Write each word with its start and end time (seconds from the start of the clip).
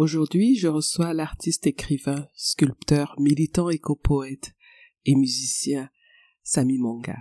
Aujourd'hui, 0.00 0.56
je 0.56 0.66
reçois 0.66 1.12
l'artiste 1.12 1.66
écrivain, 1.66 2.26
sculpteur, 2.34 3.14
militant 3.18 3.68
éco-poète 3.68 4.54
et 5.04 5.14
musicien 5.14 5.90
Sami 6.42 6.78
Manga. 6.78 7.18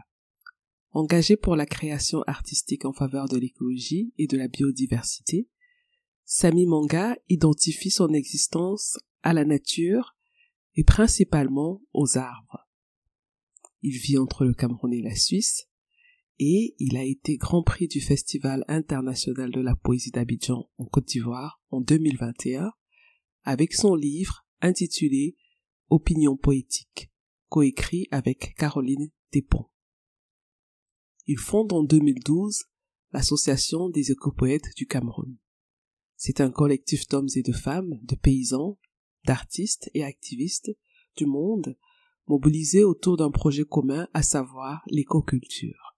Engagé 0.92 1.36
pour 1.36 1.58
la 1.58 1.66
création 1.66 2.24
artistique 2.26 2.86
en 2.86 2.94
faveur 2.94 3.28
de 3.28 3.38
l'écologie 3.38 4.14
et 4.18 4.28
de 4.28 4.38
la 4.38 4.48
biodiversité, 4.48 5.50
Sami 6.24 6.66
Manga 6.68 7.18
identifie 7.28 7.92
son 7.92 8.14
existence 8.14 8.98
à 9.24 9.34
la 9.34 9.44
nature 9.44 10.16
et 10.76 10.86
principalement 10.86 11.82
aux 11.92 12.18
arbres. 12.18 12.66
Il 13.82 13.98
vit 13.98 14.18
entre 14.18 14.46
le 14.46 14.54
Cameroun 14.54 14.94
et 14.94 15.02
la 15.02 15.18
Suisse 15.18 15.70
et 16.40 16.76
il 16.80 16.96
a 16.98 17.04
été 17.04 17.36
Grand 17.36 17.64
Prix 17.64 17.88
du 17.88 18.00
Festival 18.00 18.64
international 18.68 19.52
de 19.52 19.60
la 19.60 19.76
poésie 19.76 20.12
d'Abidjan 20.12 20.70
en 20.78 20.86
Côte 20.86 21.06
d'Ivoire 21.06 21.62
en 21.70 21.82
2021 21.82 22.72
avec 23.44 23.74
son 23.74 23.96
livre 23.96 24.46
intitulé 24.62 25.36
Opinion 25.90 26.38
poétique, 26.38 27.12
coécrit 27.48 28.08
avec 28.12 28.56
Caroline 28.56 29.10
Despont. 29.32 29.66
Il 31.26 31.38
fonde 31.38 31.74
en 31.74 31.84
2012 31.84 32.66
l'Association 33.12 33.90
des 33.90 34.12
écopoètes 34.12 34.76
du 34.76 34.86
Cameroun. 34.86 35.38
C'est 36.16 36.42
un 36.42 36.52
collectif 36.52 37.08
d'hommes 37.08 37.30
et 37.36 37.42
de 37.42 37.54
femmes, 37.54 38.00
de 38.04 38.16
paysans, 38.16 38.78
d'artistes 39.26 39.90
et 39.94 40.04
activistes 40.04 40.72
du 41.16 41.26
monde 41.26 41.78
mobilisés 42.28 42.84
autour 42.84 43.18
d'un 43.18 43.32
projet 43.32 43.64
commun, 43.64 44.08
à 44.14 44.22
savoir 44.22 44.84
l'écoculture. 44.88 45.98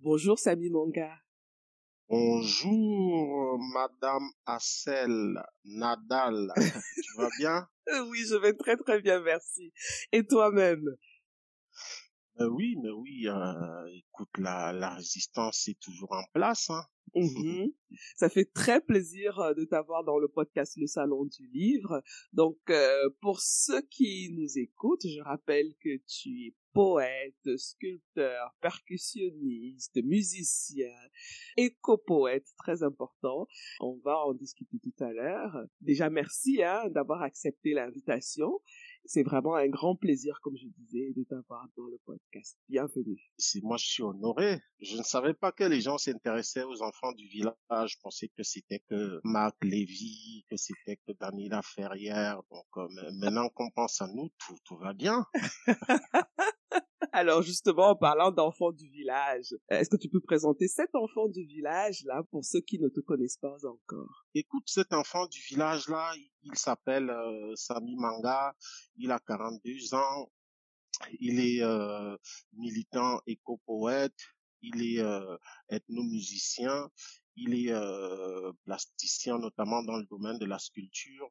Bonjour 0.00 0.38
Sami 0.38 0.70
Manga. 0.70 1.20
Bonjour 2.10 3.58
Madame 3.74 4.30
Assel 4.46 5.42
Nadal. 5.64 6.50
tu 6.56 7.16
vas 7.18 7.28
bien? 7.38 7.68
Oui, 8.08 8.24
je 8.26 8.34
vais 8.36 8.54
très 8.54 8.76
très 8.76 9.00
bien, 9.00 9.20
merci. 9.20 9.72
Et 10.12 10.26
toi-même? 10.26 10.84
Ben 12.38 12.46
Oui, 12.46 12.76
mais 12.82 12.90
oui. 12.90 13.26
Euh, 13.26 13.86
écoute, 13.94 14.30
la, 14.38 14.72
la 14.72 14.94
résistance 14.94 15.68
est 15.68 15.80
toujours 15.80 16.12
en 16.12 16.24
place. 16.32 16.70
Hein. 16.70 16.82
Mhm. 17.14 17.72
Ça 18.16 18.28
fait 18.28 18.44
très 18.44 18.82
plaisir 18.82 19.38
euh, 19.38 19.54
de 19.54 19.64
t'avoir 19.64 20.04
dans 20.04 20.18
le 20.18 20.28
podcast 20.28 20.76
Le 20.76 20.86
Salon 20.86 21.24
du 21.24 21.46
Livre. 21.48 22.02
Donc, 22.34 22.58
euh, 22.68 23.08
pour 23.22 23.40
ceux 23.40 23.80
qui 23.90 24.30
nous 24.36 24.58
écoutent, 24.58 25.06
je 25.06 25.20
rappelle 25.22 25.74
que 25.80 25.96
tu 26.06 26.46
es 26.46 26.54
poète, 26.74 27.56
sculpteur, 27.56 28.54
percussionniste, 28.60 29.96
musicien, 30.04 30.94
éco-poète, 31.56 32.46
très 32.58 32.82
important. 32.82 33.48
On 33.80 33.98
va 34.04 34.18
en 34.24 34.34
discuter 34.34 34.78
tout 34.78 35.02
à 35.02 35.12
l'heure. 35.12 35.56
Déjà, 35.80 36.10
merci 36.10 36.62
hein, 36.62 36.88
d'avoir 36.90 37.22
accepté 37.22 37.72
l'invitation. 37.72 38.60
C'est 39.10 39.22
vraiment 39.22 39.54
un 39.54 39.68
grand 39.68 39.96
plaisir, 39.96 40.38
comme 40.42 40.58
je 40.58 40.66
disais, 40.66 41.14
de 41.16 41.24
t'avoir 41.24 41.66
dans 41.78 41.86
le 41.86 41.98
podcast. 42.04 42.58
Bienvenue. 42.68 43.18
C'est 43.38 43.62
moi, 43.62 43.78
je 43.78 43.86
suis 43.86 44.02
honoré. 44.02 44.60
Je 44.80 44.98
ne 44.98 45.02
savais 45.02 45.32
pas 45.32 45.50
que 45.50 45.64
les 45.64 45.80
gens 45.80 45.96
s'intéressaient 45.96 46.64
aux 46.64 46.82
enfants 46.82 47.12
du 47.12 47.26
village. 47.26 47.56
Je 47.70 47.96
pensais 48.02 48.28
que 48.28 48.42
c'était 48.42 48.82
que 48.90 49.18
Marc 49.24 49.56
Lévy, 49.64 50.44
que 50.50 50.58
c'était 50.58 50.96
que 50.96 51.12
Daniela 51.18 51.62
Ferrière. 51.62 52.42
Donc, 52.50 52.66
euh, 52.76 52.86
maintenant 53.14 53.48
qu'on 53.48 53.70
pense 53.70 54.02
à 54.02 54.08
nous, 54.08 54.28
tout, 54.36 54.58
tout 54.62 54.76
va 54.76 54.92
bien. 54.92 55.24
Alors 57.12 57.42
justement, 57.42 57.90
en 57.90 57.96
parlant 57.96 58.30
d'enfants 58.30 58.72
du 58.72 58.88
village, 58.88 59.54
est-ce 59.70 59.88
que 59.88 59.96
tu 59.96 60.08
peux 60.08 60.20
présenter 60.20 60.68
cet 60.68 60.94
enfant 60.94 61.28
du 61.28 61.44
village 61.44 62.04
là 62.04 62.22
pour 62.30 62.44
ceux 62.44 62.60
qui 62.60 62.78
ne 62.78 62.88
te 62.88 63.00
connaissent 63.00 63.38
pas 63.38 63.56
encore? 63.64 64.26
Écoute, 64.34 64.64
cet 64.66 64.92
enfant 64.92 65.26
du 65.26 65.40
village 65.40 65.88
là, 65.88 66.12
il 66.42 66.56
s'appelle 66.56 67.10
euh, 67.10 67.54
Sami 67.54 67.96
Manga, 67.96 68.54
il 68.96 69.10
a 69.10 69.18
42 69.20 69.94
ans, 69.94 70.30
il 71.20 71.40
est 71.40 71.62
euh, 71.62 72.16
militant 72.52 73.20
éco-poète, 73.26 74.16
il 74.62 74.82
est 74.82 75.00
euh, 75.00 75.36
ethnomusicien, 75.68 76.90
il 77.36 77.54
est 77.54 77.72
euh, 77.72 78.52
plasticien 78.64 79.38
notamment 79.38 79.82
dans 79.82 79.96
le 79.96 80.06
domaine 80.06 80.38
de 80.38 80.46
la 80.46 80.58
sculpture 80.58 81.30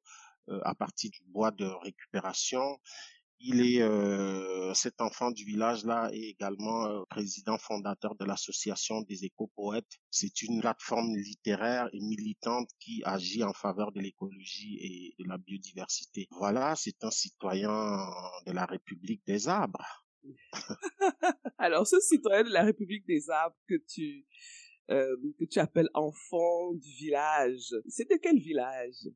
à 0.64 0.74
partir 0.76 1.12
du 1.12 1.26
bois 1.26 1.52
de 1.52 1.66
récupération. 1.66 2.80
Il 3.40 3.62
est 3.62 3.82
euh, 3.82 4.74
cet 4.74 5.00
enfant 5.00 5.32
du 5.32 5.46
village 5.46 5.86
là 5.86 6.10
est 6.12 6.30
également 6.30 6.86
euh, 6.86 7.04
président 7.10 7.58
fondateur 7.58 8.16
de 8.16 8.26
l'association 8.26 9.02
des 9.02 9.26
éco-poètes. 9.26 10.00
C'est 10.10 10.42
une 10.42 10.60
plateforme 10.60 11.16
littéraire 11.16 11.88
et 11.94 12.00
militante 12.00 12.70
qui 12.80 13.04
agit 13.06 13.44
en 13.44 13.54
faveur 13.54 13.92
de 13.92 14.02
l'écologie 14.02 14.78
et 14.82 15.24
de 15.24 15.30
la 15.30 15.38
biodiversité. 15.38 16.28
Voilà, 16.32 16.76
c'est 16.76 17.04
un 17.04 17.12
citoyen 17.12 17.70
de 18.46 18.52
la 18.52 18.66
République 18.66 19.22
des 19.28 19.48
arbres. 19.48 20.08
Alors, 21.58 21.86
ce 21.86 22.00
citoyen 22.00 22.44
de 22.44 22.52
la 22.52 22.64
République 22.64 23.06
des 23.08 23.30
arbres 23.30 23.56
que 23.68 23.76
tu 23.88 24.26
euh, 24.90 25.18
que 25.38 25.46
tu 25.46 25.60
appelles 25.60 25.90
enfant 25.94 26.74
du 26.74 26.90
village, 26.94 27.76
c'est 27.90 28.10
de 28.10 28.18
quel 28.22 28.40
village? 28.40 29.10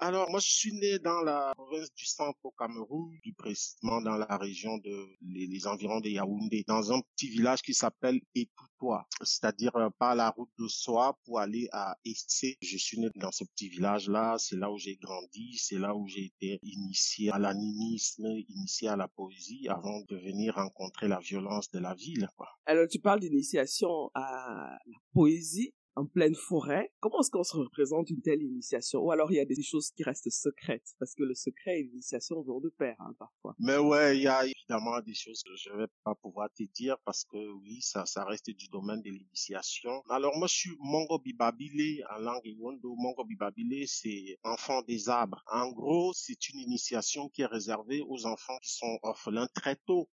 Alors, 0.00 0.30
moi, 0.30 0.38
je 0.38 0.48
suis 0.48 0.72
né 0.72 1.00
dans 1.00 1.22
la 1.22 1.52
province 1.56 1.92
du 1.92 2.06
centre 2.06 2.38
au 2.44 2.52
Cameroun, 2.52 3.10
plus 3.20 3.34
précisément 3.34 4.00
dans 4.00 4.16
la 4.16 4.36
région 4.36 4.78
de 4.78 5.06
les, 5.22 5.66
environs 5.66 6.00
de 6.00 6.08
Yaoundé, 6.08 6.64
dans 6.68 6.92
un 6.92 7.00
petit 7.00 7.28
village 7.28 7.62
qui 7.62 7.74
s'appelle 7.74 8.20
Etoutois, 8.32 9.08
c'est-à-dire 9.22 9.74
euh, 9.74 9.88
par 9.98 10.14
la 10.14 10.30
route 10.30 10.50
de 10.56 10.68
Soie 10.68 11.18
pour 11.24 11.40
aller 11.40 11.68
à 11.72 11.96
Essé. 12.04 12.56
Je 12.62 12.76
suis 12.76 13.00
né 13.00 13.08
dans 13.16 13.32
ce 13.32 13.42
petit 13.44 13.68
village-là, 13.68 14.36
c'est 14.38 14.56
là 14.56 14.70
où 14.70 14.78
j'ai 14.78 14.96
grandi, 14.96 15.58
c'est 15.58 15.78
là 15.78 15.96
où 15.96 16.06
j'ai 16.06 16.26
été 16.26 16.60
initié 16.62 17.32
à 17.32 17.38
l'animisme, 17.38 18.26
initié 18.48 18.88
à 18.88 18.96
la 18.96 19.08
poésie, 19.08 19.66
avant 19.68 20.00
de 20.02 20.16
venir 20.16 20.54
rencontrer 20.54 21.08
la 21.08 21.18
violence 21.18 21.70
de 21.72 21.80
la 21.80 21.94
ville. 21.94 22.28
Quoi. 22.36 22.46
Alors, 22.66 22.86
tu 22.88 23.00
parles 23.00 23.20
d'initiation 23.20 24.10
à 24.14 24.78
la 24.86 24.98
poésie 25.12 25.74
en 25.98 26.06
pleine 26.06 26.34
forêt. 26.34 26.92
Comment 27.00 27.20
est-ce 27.20 27.30
qu'on 27.30 27.42
se 27.42 27.56
représente 27.56 28.08
une 28.10 28.22
telle 28.22 28.42
initiation? 28.42 29.00
Ou 29.00 29.10
alors 29.10 29.32
il 29.32 29.36
y 29.36 29.40
a 29.40 29.44
des 29.44 29.60
choses 29.62 29.90
qui 29.90 30.04
restent 30.04 30.30
secrètes 30.30 30.94
parce 31.00 31.14
que 31.14 31.24
le 31.24 31.34
secret 31.34 31.80
et 31.80 31.82
l'initiation 31.82 32.40
vont 32.42 32.60
de 32.60 32.68
pair 32.68 32.94
hein, 33.00 33.14
parfois. 33.18 33.56
Mais 33.58 33.78
ouais, 33.78 34.16
il 34.16 34.22
y 34.22 34.28
a 34.28 34.44
évidemment 34.44 35.00
des 35.00 35.14
choses 35.14 35.42
que 35.42 35.56
je 35.56 35.76
vais 35.76 35.88
pas 36.04 36.14
pouvoir 36.14 36.48
te 36.56 36.62
dire 36.62 36.96
parce 37.04 37.24
que 37.24 37.36
oui, 37.36 37.80
ça, 37.82 38.04
reste 38.24 38.50
du 38.50 38.68
domaine 38.68 39.02
de 39.02 39.10
l'initiation. 39.10 40.02
Alors 40.08 40.36
moi, 40.36 40.46
je 40.46 40.54
suis 40.54 40.76
Mongo 40.78 41.18
Bibabile 41.18 42.04
en 42.14 42.18
langue 42.18 42.46
Iwondo. 42.46 42.94
Mongo 42.96 43.24
Bibabile, 43.24 43.88
c'est 43.88 44.38
enfant 44.44 44.82
des 44.82 45.08
arbres. 45.08 45.42
En 45.50 45.72
gros, 45.72 46.12
c'est 46.14 46.48
une 46.50 46.60
initiation 46.60 47.28
qui 47.28 47.42
est 47.42 47.46
réservée 47.46 48.02
aux 48.06 48.26
enfants 48.26 48.58
qui 48.62 48.72
sont 48.72 48.98
orphelins 49.02 49.48
très 49.54 49.74
tôt. 49.74 50.08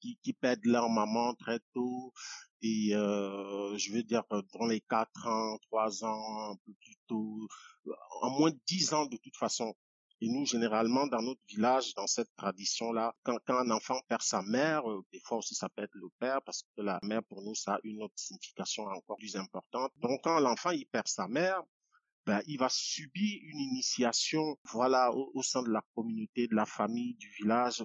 Qui, 0.00 0.18
qui 0.22 0.32
perdent 0.32 0.64
leur 0.64 0.88
maman 0.88 1.34
très 1.34 1.60
tôt, 1.74 2.12
et 2.62 2.94
euh, 2.94 3.76
je 3.78 3.92
veux 3.92 4.02
dire 4.02 4.22
dans 4.28 4.66
les 4.66 4.80
quatre 4.80 5.26
ans, 5.26 5.58
trois 5.70 6.04
ans, 6.04 6.50
un 6.52 6.56
peu 6.66 6.72
plus 6.80 6.96
tôt, 7.06 7.48
en 8.22 8.30
moins 8.38 8.50
de 8.50 8.60
dix 8.66 8.92
ans 8.92 9.06
de 9.06 9.16
toute 9.16 9.36
façon. 9.36 9.74
Et 10.22 10.28
nous, 10.28 10.44
généralement, 10.44 11.06
dans 11.06 11.22
notre 11.22 11.40
village, 11.48 11.94
dans 11.94 12.06
cette 12.06 12.28
tradition-là, 12.36 13.14
quand, 13.22 13.38
quand, 13.46 13.56
un 13.56 13.70
enfant 13.70 13.98
perd 14.06 14.20
sa 14.20 14.42
mère, 14.42 14.88
euh, 14.90 15.02
des 15.12 15.20
fois 15.20 15.38
aussi 15.38 15.54
ça 15.54 15.70
peut 15.70 15.82
être 15.82 15.94
le 15.94 16.08
père, 16.18 16.42
parce 16.42 16.62
que 16.62 16.82
la 16.82 16.98
mère, 17.02 17.22
pour 17.24 17.42
nous, 17.42 17.54
ça 17.54 17.76
a 17.76 17.78
une 17.84 18.02
autre 18.02 18.14
signification 18.16 18.84
encore 18.84 19.16
plus 19.16 19.36
importante. 19.36 19.92
Donc, 19.96 20.20
quand 20.22 20.38
l'enfant, 20.38 20.72
il 20.72 20.86
perd 20.86 21.08
sa 21.08 21.26
mère, 21.26 21.62
ben, 22.26 22.42
il 22.46 22.58
va 22.58 22.68
subir 22.68 23.40
une 23.44 23.60
initiation, 23.60 24.58
voilà, 24.70 25.10
au 25.10 25.42
sein 25.42 25.62
de 25.62 25.70
la 25.70 25.82
communauté, 25.94 26.48
de 26.48 26.54
la 26.54 26.66
famille, 26.66 27.14
du 27.14 27.30
village, 27.30 27.82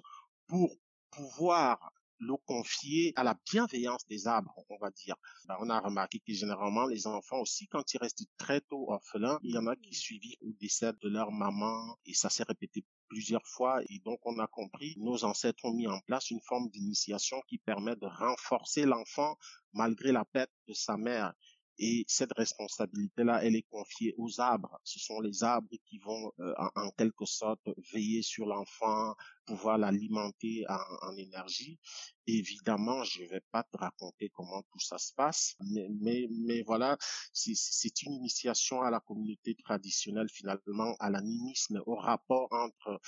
pour 0.48 0.76
pouvoir 1.12 1.94
le 2.20 2.36
confier 2.46 3.14
à 3.16 3.24
la 3.24 3.38
bienveillance 3.52 4.06
des 4.08 4.28
arbres, 4.28 4.54
on 4.70 4.78
va 4.78 4.92
dire. 4.92 5.16
Ben, 5.48 5.56
on 5.60 5.70
a 5.70 5.80
remarqué 5.80 6.20
que 6.20 6.34
généralement 6.34 6.86
les 6.86 7.08
enfants 7.08 7.40
aussi, 7.40 7.68
quand 7.68 7.94
ils 7.94 7.98
restent 7.98 8.28
très 8.38 8.62
tôt 8.62 8.92
orphelins, 8.92 9.40
il 9.44 9.54
y 9.54 9.58
en 9.58 9.68
a 9.68 9.76
qui 9.76 9.94
suivent 9.94 10.36
au 10.42 10.52
décès 10.60 10.94
de 10.94 11.10
leur 11.10 11.32
maman 11.32 11.98
et 12.06 12.14
ça 12.14 12.30
s'est 12.30 12.44
répété 12.44 12.86
plusieurs 13.08 13.46
fois 13.46 13.82
et 13.90 14.00
donc 14.00 14.20
on 14.26 14.40
a 14.40 14.48
compris, 14.48 14.96
nos 14.98 15.24
ancêtres 15.24 15.64
ont 15.66 15.74
mis 15.74 15.88
en 15.88 16.00
place 16.02 16.32
une 16.32 16.42
forme 16.42 16.70
d'initiation 16.70 17.42
qui 17.48 17.58
permet 17.60 17.96
de 17.96 18.08
renforcer 18.08 18.86
l'enfant 18.86 19.38
malgré 19.74 20.12
la 20.12 20.26
perte 20.26 20.52
de 20.68 20.74
sa 20.74 20.98
mère. 20.98 21.34
Et 21.78 22.06
cette 22.08 22.32
responsabilité-là, 22.34 23.44
elle 23.44 23.56
est 23.56 23.68
confiée 23.70 24.16
aux 24.18 24.40
arbres. 24.40 24.80
Ce 24.84 24.98
sont 24.98 25.20
les 25.20 25.44
arbres 25.44 25.68
qui 25.86 26.00
vont 26.00 26.32
euh, 26.40 26.54
en, 26.76 26.90
quelque 26.92 27.26
sorte 27.26 27.68
veiller 27.94 28.22
sur 28.22 28.46
l'enfant, 28.46 29.14
pouvoir 29.46 29.78
l'alimenter 29.78 30.66
en, 30.70 31.10
en, 31.10 31.18
énergie. 31.18 31.80
Évidemment, 32.28 33.04
je 33.04 33.24
vais 33.24 33.42
pas 33.52 33.64
te 33.64 33.78
raconter 33.78 34.30
comment 34.30 34.64
tout 34.72 34.80
ça 34.80 34.98
se 34.98 35.14
passe, 35.14 35.56
mais, 35.72 35.88
mais, 36.02 36.28
mais 36.32 36.64
voilà, 36.64 36.98
c'est 37.34 38.02
une 38.02 38.14
initiation 38.14 38.82
à 38.82 38.90
la 38.90 39.00
communauté 39.00 39.56
traditionnelle, 39.56 40.28
finalement, 40.30 40.96
à 41.00 41.10
l'animisme, 41.10 41.82
au 41.86 41.96
rapport 41.96 42.48
entre 42.52 43.00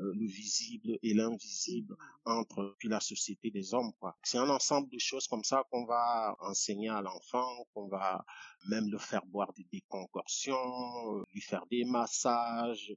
euh, 0.00 0.12
le 0.14 0.26
visible 0.26 0.98
et 1.02 1.14
l'invisible, 1.14 1.94
entre 2.24 2.74
puis 2.78 2.88
la 2.88 3.00
société 3.00 3.50
des 3.50 3.74
hommes. 3.74 3.92
C'est 4.24 4.38
un 4.38 4.50
ensemble 4.50 4.90
de 4.90 4.98
choses 4.98 5.28
comme 5.28 5.44
ça 5.44 5.62
qu'on 5.70 5.84
va 5.84 6.36
enseigner 6.40 6.88
à 6.88 7.00
l'enfant, 7.00 7.64
qu'on 7.72 7.86
va 7.88 8.24
même 8.66 8.90
le 8.90 8.98
faire 8.98 9.24
boire 9.26 9.52
des 9.52 9.66
déconcorsions, 9.72 11.24
lui 11.32 11.40
faire 11.40 11.64
des 11.70 11.84
massages, 11.84 12.92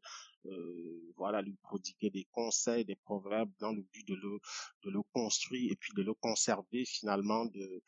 euh, 0.48 1.14
voilà, 1.18 1.42
lui 1.42 1.56
prodiguer 1.62 2.10
des 2.10 2.26
conseils, 2.32 2.86
des 2.86 2.96
proverbes 2.96 3.52
dans 3.60 3.72
le 3.72 3.82
but 3.82 4.08
de 4.08 4.16
le, 4.16 4.40
de 4.84 4.90
le 4.90 5.02
construire 5.14 5.72
et 5.72 5.76
puis 5.76 5.94
de 5.96 6.04
le 6.04 6.14
conserver 6.14 6.86
finalement 6.86 7.46
de, 7.46 7.84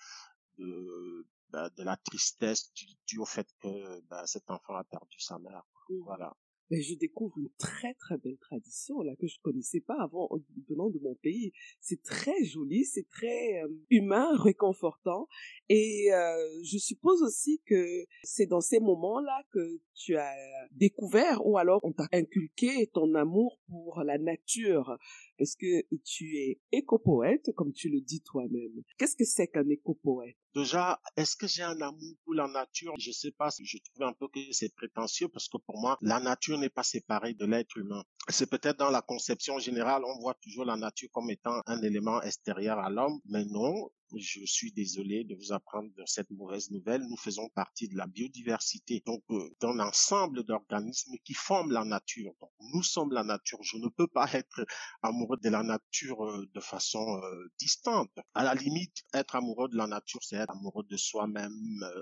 de, 0.58 1.28
bah, 1.50 1.70
de 1.70 1.84
la 1.84 1.98
tristesse 1.98 2.72
due, 3.08 3.20
au 3.20 3.26
fait 3.26 3.48
que 3.62 4.02
bah, 4.10 4.26
cet 4.28 4.50
enfant 4.50 4.76
a 4.76 4.84
perdu 4.84 5.20
sa 5.20 5.40
mère. 5.40 5.64
Voilà 6.06 6.36
mais 6.69 6.81
je 6.81 6.95
découvre 6.95 7.38
une 7.38 7.50
très 7.57 7.94
très 7.95 8.18
belle 8.18 8.38
tradition 8.38 9.01
là 9.01 9.16
que 9.16 9.27
je 9.27 9.39
connaissais 9.42 9.81
pas 9.81 9.98
avant 10.01 10.30
venant 10.68 10.89
de 10.89 11.00
mon 11.00 11.16
pays. 11.16 11.51
C'est 11.80 12.01
très 12.04 12.44
joli, 12.44 12.86
c'est 12.86 13.07
très 13.10 13.63
euh, 13.63 13.68
humain, 13.89 14.30
réconfortant 14.38 15.27
et 15.69 16.13
euh, 16.13 16.63
je 16.63 16.77
suppose 16.77 17.21
aussi 17.24 17.62
que 17.66 18.06
c'est 18.24 18.48
dans 18.48 18.62
ces 18.62 18.80
moments-là 18.80 19.44
que 19.51 19.80
tu 19.94 20.16
as 20.16 20.36
découvert 20.71 21.45
ou 21.45 21.57
alors 21.57 21.80
on 21.83 21.92
t'a 21.92 22.07
inculqué 22.12 22.88
ton 22.94 23.13
amour 23.16 23.60
pour 23.68 24.04
la 24.04 24.18
nature 24.18 24.98
parce 25.40 25.56
que 25.56 25.88
tu 26.04 26.38
es 26.38 26.60
éco-poète 26.74 27.50
comme 27.56 27.72
tu 27.72 27.90
le 27.90 28.02
dis 28.02 28.22
toi-même? 28.22 28.84
Qu'est-ce 28.98 29.16
que 29.16 29.24
c'est 29.24 29.48
qu'un 29.48 29.68
éco-poète? 29.70 30.36
Déjà, 30.54 31.00
est-ce 31.16 31.38
que 31.38 31.48
j'ai 31.48 31.64
un 31.64 31.80
amour 31.80 32.14
pour 32.26 32.34
la 32.34 32.48
nature? 32.48 32.94
Je 33.00 33.12
sais 33.12 33.32
pas, 33.32 33.50
je 33.58 33.78
trouve 33.78 34.08
un 34.08 34.14
peu 34.14 34.28
que 34.28 34.40
c'est 34.52 34.76
prétentieux 34.76 35.30
parce 35.30 35.48
que 35.48 35.58
pour 35.58 35.80
moi, 35.80 35.98
la 36.02 36.20
nature 36.20 36.58
n'est 36.58 36.70
pas 36.70 36.84
séparée 36.84 37.34
de 37.34 37.46
l'être 37.46 37.78
humain. 37.78 38.04
C'est 38.28 38.50
peut-être 38.50 38.78
dans 38.78 38.90
la 38.90 39.02
conception 39.02 39.58
générale, 39.60 40.04
on 40.06 40.20
voit 40.20 40.36
toujours 40.42 40.66
la 40.66 40.76
nature 40.76 41.10
comme 41.14 41.30
étant 41.30 41.62
un 41.66 41.82
élément 41.84 42.22
extérieur 42.22 42.78
à 42.80 42.90
l'homme, 42.90 43.20
mais 43.26 43.46
non, 43.46 43.90
je 44.16 44.46
suis 44.46 44.72
désolé 44.72 45.24
de 45.24 45.36
vous 45.36 45.52
apprendre 45.54 45.92
cette 46.06 46.30
mauvaise 46.32 46.72
nouvelle. 46.72 47.02
Nous 47.04 47.18
faisons 47.18 47.50
partie 47.50 47.88
de 47.88 47.96
la 47.96 48.08
biodiversité, 48.08 49.02
donc 49.06 49.24
euh, 49.32 49.50
d'un 49.62 49.80
ensemble 49.80 50.44
d'organismes 50.44 51.16
qui 51.24 51.34
forment 51.34 51.72
la 51.72 51.84
nature. 51.84 52.34
Donc, 52.42 52.52
nous 52.74 52.84
sommes 52.84 53.12
la 53.12 53.24
nature. 53.24 53.60
Je 53.62 53.78
ne 53.78 53.88
peux 53.88 54.08
pas 54.08 54.32
être 54.34 54.66
amoureux 55.02 55.38
de 55.42 55.50
la 55.50 55.64
nature 55.64 56.26
euh, 56.26 56.50
de 56.54 56.60
façon 56.60 57.22
euh, 57.24 57.52
distante. 57.60 58.12
À 58.34 58.44
la 58.44 58.56
limite, 58.56 59.04
être 59.14 59.36
amoureux 59.36 59.70
de 59.70 59.78
la 59.78 59.88
nature, 59.88 60.24
c'est 60.24 60.38
être 60.38 60.52
amoureux 60.52 60.84
de 60.90 60.98
soi-même, 60.98 61.54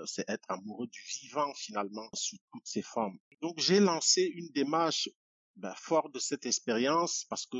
c'est 0.06 0.28
être 0.28 0.50
amoureux 0.50 0.86
du 0.86 1.00
vivant 1.20 1.52
finalement 1.54 2.08
sous 2.14 2.36
toutes 2.52 2.66
ses 2.66 2.82
formes. 2.82 3.18
Donc 3.42 3.58
j'ai 3.58 3.80
lancé 3.80 4.22
une 4.22 4.48
démarche 4.54 5.08
ben, 5.58 5.74
fort 5.76 6.08
de 6.10 6.18
cette 6.18 6.46
expérience, 6.46 7.26
parce 7.28 7.44
que 7.46 7.58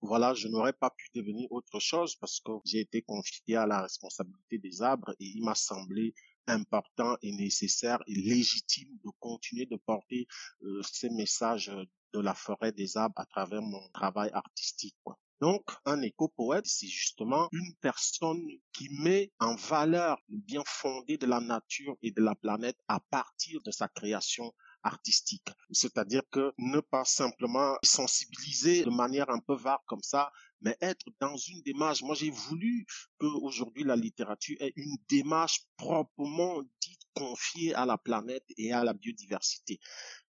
voilà, 0.00 0.34
je 0.34 0.48
n'aurais 0.48 0.72
pas 0.72 0.90
pu 0.90 1.08
devenir 1.14 1.46
autre 1.52 1.78
chose 1.78 2.16
parce 2.16 2.40
que 2.40 2.52
j'ai 2.64 2.80
été 2.80 3.02
confié 3.02 3.56
à 3.56 3.66
la 3.66 3.82
responsabilité 3.82 4.58
des 4.58 4.82
arbres 4.82 5.14
et 5.20 5.24
il 5.24 5.44
m'a 5.44 5.54
semblé 5.54 6.14
important 6.48 7.16
et 7.22 7.30
nécessaire 7.32 8.00
et 8.06 8.14
légitime 8.14 8.88
de 9.04 9.10
continuer 9.20 9.66
de 9.66 9.76
porter 9.76 10.26
euh, 10.62 10.82
ces 10.82 11.10
messages 11.10 11.70
de 12.12 12.20
la 12.20 12.34
forêt 12.34 12.72
des 12.72 12.96
arbres 12.96 13.20
à 13.20 13.26
travers 13.26 13.62
mon 13.62 13.88
travail 13.90 14.30
artistique. 14.32 14.96
Donc, 15.40 15.62
un 15.84 16.02
éco-poète, 16.02 16.66
c'est 16.66 16.88
justement 16.88 17.48
une 17.52 17.72
personne 17.80 18.44
qui 18.72 18.88
met 18.90 19.30
en 19.38 19.54
valeur 19.54 20.18
le 20.28 20.38
bien 20.38 20.64
fondé 20.66 21.16
de 21.16 21.26
la 21.26 21.38
nature 21.38 21.96
et 22.02 22.10
de 22.10 22.20
la 22.20 22.34
planète 22.34 22.78
à 22.88 22.98
partir 22.98 23.60
de 23.62 23.70
sa 23.70 23.86
création 23.86 24.52
artistique. 24.88 25.50
C'est-à-dire 25.70 26.22
que 26.30 26.52
ne 26.58 26.80
pas 26.80 27.04
simplement 27.04 27.76
sensibiliser 27.82 28.84
de 28.84 28.90
manière 28.90 29.30
un 29.30 29.40
peu 29.40 29.54
vague 29.54 29.86
comme 29.86 30.02
ça, 30.02 30.32
mais 30.60 30.76
être 30.80 31.06
dans 31.20 31.36
une 31.36 31.62
démarche. 31.62 32.02
Moi, 32.02 32.14
j'ai 32.14 32.30
voulu 32.30 32.86
que 33.18 33.26
aujourd'hui 33.26 33.84
la 33.84 33.96
littérature 33.96 34.56
ait 34.60 34.72
une 34.76 34.96
démarche 35.08 35.60
proprement 35.76 36.62
dite 36.80 37.04
confiée 37.14 37.74
à 37.74 37.84
la 37.86 37.98
planète 37.98 38.44
et 38.56 38.72
à 38.72 38.82
la 38.84 38.94
biodiversité. 38.94 39.78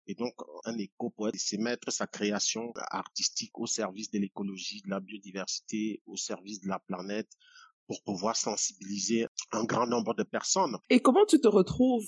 Et 0.07 0.15
donc, 0.15 0.35
un 0.65 0.77
éco-poète, 0.79 1.37
c'est 1.39 1.59
mettre 1.59 1.91
sa 1.93 2.07
création 2.07 2.73
artistique 2.91 3.59
au 3.59 3.67
service 3.67 4.11
de 4.11 4.19
l'écologie, 4.19 4.81
de 4.83 4.91
la 4.91 5.01
biodiversité, 5.01 6.03
au 6.07 6.17
service 6.17 6.61
de 6.61 6.69
la 6.69 6.79
planète, 6.79 7.31
pour 7.87 8.03
pouvoir 8.03 8.37
sensibiliser 8.37 9.27
un 9.53 9.65
grand 9.65 9.87
nombre 9.87 10.15
de 10.15 10.23
personnes. 10.23 10.77
Et 10.91 11.01
comment 11.01 11.25
tu 11.27 11.41
te 11.41 11.49
retrouves 11.49 12.05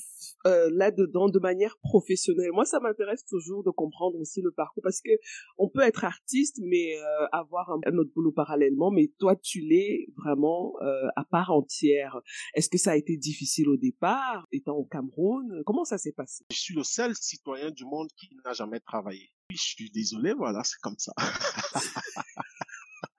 euh, 0.46 0.68
là-dedans 0.72 1.28
de 1.28 1.38
manière 1.38 1.78
professionnelle? 1.82 2.50
Moi, 2.52 2.64
ça 2.64 2.80
m'intéresse 2.80 3.24
toujours 3.24 3.64
de 3.64 3.70
comprendre 3.70 4.18
aussi 4.18 4.42
le 4.42 4.50
parcours 4.50 4.82
parce 4.82 5.00
que 5.00 5.10
on 5.58 5.68
peut 5.68 5.82
être 5.82 6.04
artiste 6.04 6.60
mais 6.62 6.96
euh, 6.96 7.26
avoir 7.32 7.70
un, 7.70 7.98
autre 7.98 8.10
boulot 8.14 8.32
parallèlement, 8.32 8.90
mais 8.90 9.10
toi, 9.18 9.36
tu 9.36 9.60
l'es 9.60 10.06
vraiment 10.16 10.74
euh, 10.82 11.08
à 11.16 11.24
part 11.24 11.50
entière. 11.50 12.20
Est-ce 12.54 12.68
que 12.68 12.78
ça 12.78 12.92
a 12.92 12.96
été 12.96 13.16
difficile 13.16 13.68
au 13.68 13.76
départ, 13.76 14.46
étant 14.52 14.74
au 14.74 14.84
Cameroun? 14.84 15.62
Comment 15.64 15.84
ça 15.84 15.98
s'est 15.98 16.12
passé? 16.12 16.44
Je 16.50 16.58
suis 16.58 16.74
le 16.74 16.84
seul 16.84 17.14
citoyen 17.14 17.70
du 17.70 17.84
monde 17.84 18.08
qui 18.18 18.28
n'a 18.44 18.52
jamais 18.52 18.80
travaillé. 18.80 19.30
Je 19.50 19.60
suis 19.60 19.90
désolé, 19.90 20.32
voilà, 20.32 20.62
c'est 20.62 20.78
comme 20.80 20.98
ça. 20.98 21.12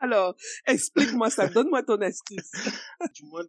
Alors, 0.01 0.35
explique-moi 0.65 1.29
ça, 1.29 1.47
donne-moi 1.63 1.83
ton 1.83 2.01
astuce. 2.01 2.51
du 3.13 3.23
moins, 3.25 3.45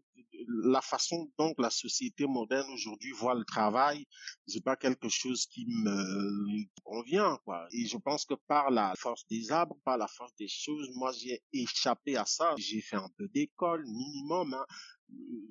la 0.65 0.83
façon 0.83 1.31
dont 1.39 1.55
la 1.57 1.71
société 1.71 2.27
moderne 2.27 2.71
aujourd'hui 2.73 3.11
voit 3.13 3.35
le 3.35 3.45
travail, 3.45 4.07
c'est 4.47 4.63
pas 4.63 4.77
quelque 4.77 5.09
chose 5.09 5.47
qui 5.47 5.65
me 5.67 6.65
convient, 6.85 7.39
quoi. 7.45 7.67
Et 7.73 7.87
je 7.87 7.97
pense 7.97 8.27
que 8.27 8.35
par 8.49 8.71
la 8.71 8.93
force 8.99 9.27
des 9.29 9.51
arbres, 9.51 9.79
par 9.83 9.97
la 9.97 10.09
force 10.09 10.35
des 10.37 10.49
choses, 10.49 10.91
moi, 10.95 11.11
j'ai 11.13 11.43
échappé 11.55 12.17
à 12.17 12.27
ça. 12.27 12.55
J'ai 12.59 12.83
fait 12.83 12.97
un 12.97 13.11
peu 13.17 13.29
d'école, 13.29 13.85
minimum, 13.87 14.53
hein. 14.53 14.67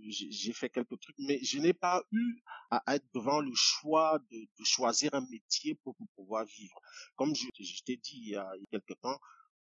j'ai 0.08 0.54
fait 0.54 0.70
quelques 0.70 1.00
trucs, 1.00 1.18
mais 1.18 1.40
je 1.44 1.58
n'ai 1.58 1.74
pas 1.74 2.04
eu 2.12 2.42
à 2.70 2.96
être 2.96 3.08
devant 3.16 3.40
le 3.40 3.54
choix 3.56 4.20
de, 4.30 4.38
de 4.38 4.64
choisir 4.64 5.14
un 5.16 5.26
métier 5.32 5.80
pour, 5.84 5.96
pouvoir 6.16 6.46
vivre. 6.46 6.80
Comme 7.16 7.34
je, 7.34 7.48
je 7.60 7.82
t'ai 7.84 7.98
dit 7.98 8.22
il 8.24 8.30
y, 8.30 8.36
a, 8.36 8.48
il 8.56 8.62
y 8.62 8.76
a 8.76 8.80
quelque 8.80 9.00
temps, 9.02 9.20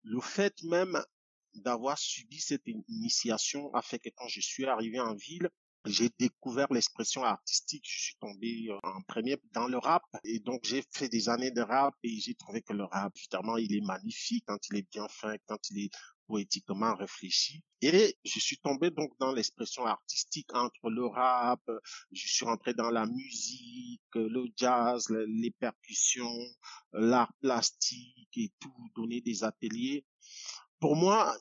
le 0.04 0.20
fait 0.20 0.54
même 0.63 1.02
d'avoir 1.56 1.98
subi 1.98 2.40
cette 2.40 2.68
initiation 2.88 3.74
a 3.74 3.82
fait 3.82 4.00
que 4.00 4.10
quand 4.16 4.28
je 4.28 4.42
suis 4.42 4.66
arrivé 4.66 5.00
en 5.00 5.16
ville, 5.16 5.50
j'ai 5.86 6.10
découvert 6.18 6.72
l'expression 6.72 7.24
artistique. 7.24 7.84
Je 7.86 8.02
suis 8.04 8.16
tombé 8.16 8.68
euh, 8.70 8.78
en 8.84 9.02
premier 9.02 9.38
dans 9.54 9.68
le 9.68 9.78
rap. 9.78 10.04
Et 10.24 10.40
donc, 10.40 10.62
j'ai 10.64 10.84
fait 10.92 11.10
des 11.10 11.30
années 11.30 11.52
de 11.52 11.62
rap 11.62 11.94
et 12.04 12.20
j'ai 12.20 12.36
trouvé 12.36 12.62
que 12.62 12.74
le 12.74 12.86
rap, 12.86 13.12
évidemment, 13.18 13.58
il 13.58 13.76
est 13.76 13.86
magnifique 13.86 14.46
quand 14.48 14.60
il 14.70 14.78
est 14.78 14.90
bien 14.92 15.08
fait, 15.10 15.42
quand 15.46 15.60
il 15.72 15.86
est 15.86 15.90
poétiquement 16.26 16.96
réfléchi. 16.96 17.62
Et 17.82 18.18
je 18.24 18.40
suis 18.40 18.58
tombé 18.58 18.92
donc 18.92 19.12
dans 19.20 19.34
l'expression 19.34 19.86
artistique 19.86 20.54
entre 20.56 20.90
le 20.90 21.06
rap, 21.06 21.60
je 22.14 22.28
suis 22.28 22.46
rentré 22.46 22.74
dans 22.74 22.90
la 22.90 23.06
musique, 23.06 24.02
le 24.16 24.46
jazz, 24.56 25.10
les 25.10 25.52
percussions, 25.52 26.40
l'art 26.94 27.34
plastique 27.42 28.38
et 28.38 28.54
tout, 28.62 28.74
donner 28.96 29.20
des 29.20 29.44
ateliers 29.44 30.06
pour 30.84 30.98
moi, 30.98 31.34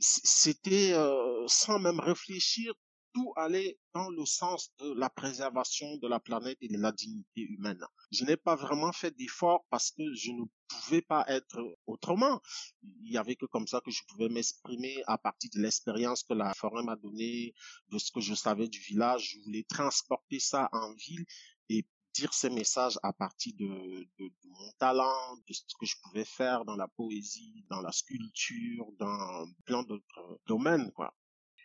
c'était 0.00 0.92
euh, 0.92 1.46
sans 1.46 1.78
même 1.78 2.00
réfléchir, 2.00 2.74
tout 3.14 3.32
allait 3.36 3.78
dans 3.94 4.10
le 4.10 4.26
sens 4.26 4.72
de 4.80 4.92
la 4.94 5.08
préservation 5.08 5.98
de 5.98 6.08
la 6.08 6.18
planète 6.18 6.58
et 6.60 6.66
de 6.66 6.78
la 6.78 6.90
dignité 6.90 7.42
humaine. 7.42 7.78
Je 8.10 8.24
n'ai 8.24 8.36
pas 8.36 8.56
vraiment 8.56 8.90
fait 8.90 9.12
d'efforts 9.16 9.64
parce 9.70 9.92
que 9.92 10.02
je 10.14 10.32
ne 10.32 10.42
pouvais 10.66 11.00
pas 11.00 11.24
être 11.28 11.60
autrement. 11.86 12.40
Il 12.82 13.12
y 13.12 13.18
avait 13.18 13.36
que 13.36 13.46
comme 13.46 13.68
ça 13.68 13.80
que 13.84 13.92
je 13.92 14.02
pouvais 14.08 14.28
m'exprimer 14.28 15.04
à 15.06 15.16
partir 15.16 15.50
de 15.54 15.60
l'expérience 15.60 16.24
que 16.24 16.34
la 16.34 16.52
forêt 16.52 16.82
m'a 16.82 16.96
donnée, 16.96 17.54
de 17.92 17.98
ce 17.98 18.10
que 18.10 18.20
je 18.20 18.34
savais 18.34 18.66
du 18.66 18.80
village. 18.80 19.34
Je 19.34 19.44
voulais 19.44 19.64
transporter 19.68 20.40
ça 20.40 20.68
en 20.72 20.92
ville 20.94 21.24
et 21.68 21.86
dire 22.14 22.32
ces 22.32 22.50
messages 22.50 22.98
à 23.02 23.12
partir 23.12 23.52
de, 23.58 23.66
de, 23.66 24.28
de, 24.28 24.48
mon 24.48 24.72
talent, 24.78 25.36
de 25.48 25.52
ce 25.52 25.62
que 25.78 25.86
je 25.86 25.96
pouvais 26.02 26.24
faire 26.24 26.64
dans 26.64 26.76
la 26.76 26.88
poésie, 26.88 27.64
dans 27.70 27.80
la 27.80 27.92
sculpture, 27.92 28.86
dans 28.98 29.46
plein 29.64 29.82
d'autres 29.82 30.40
domaines. 30.46 30.90
Quoi. 30.92 31.14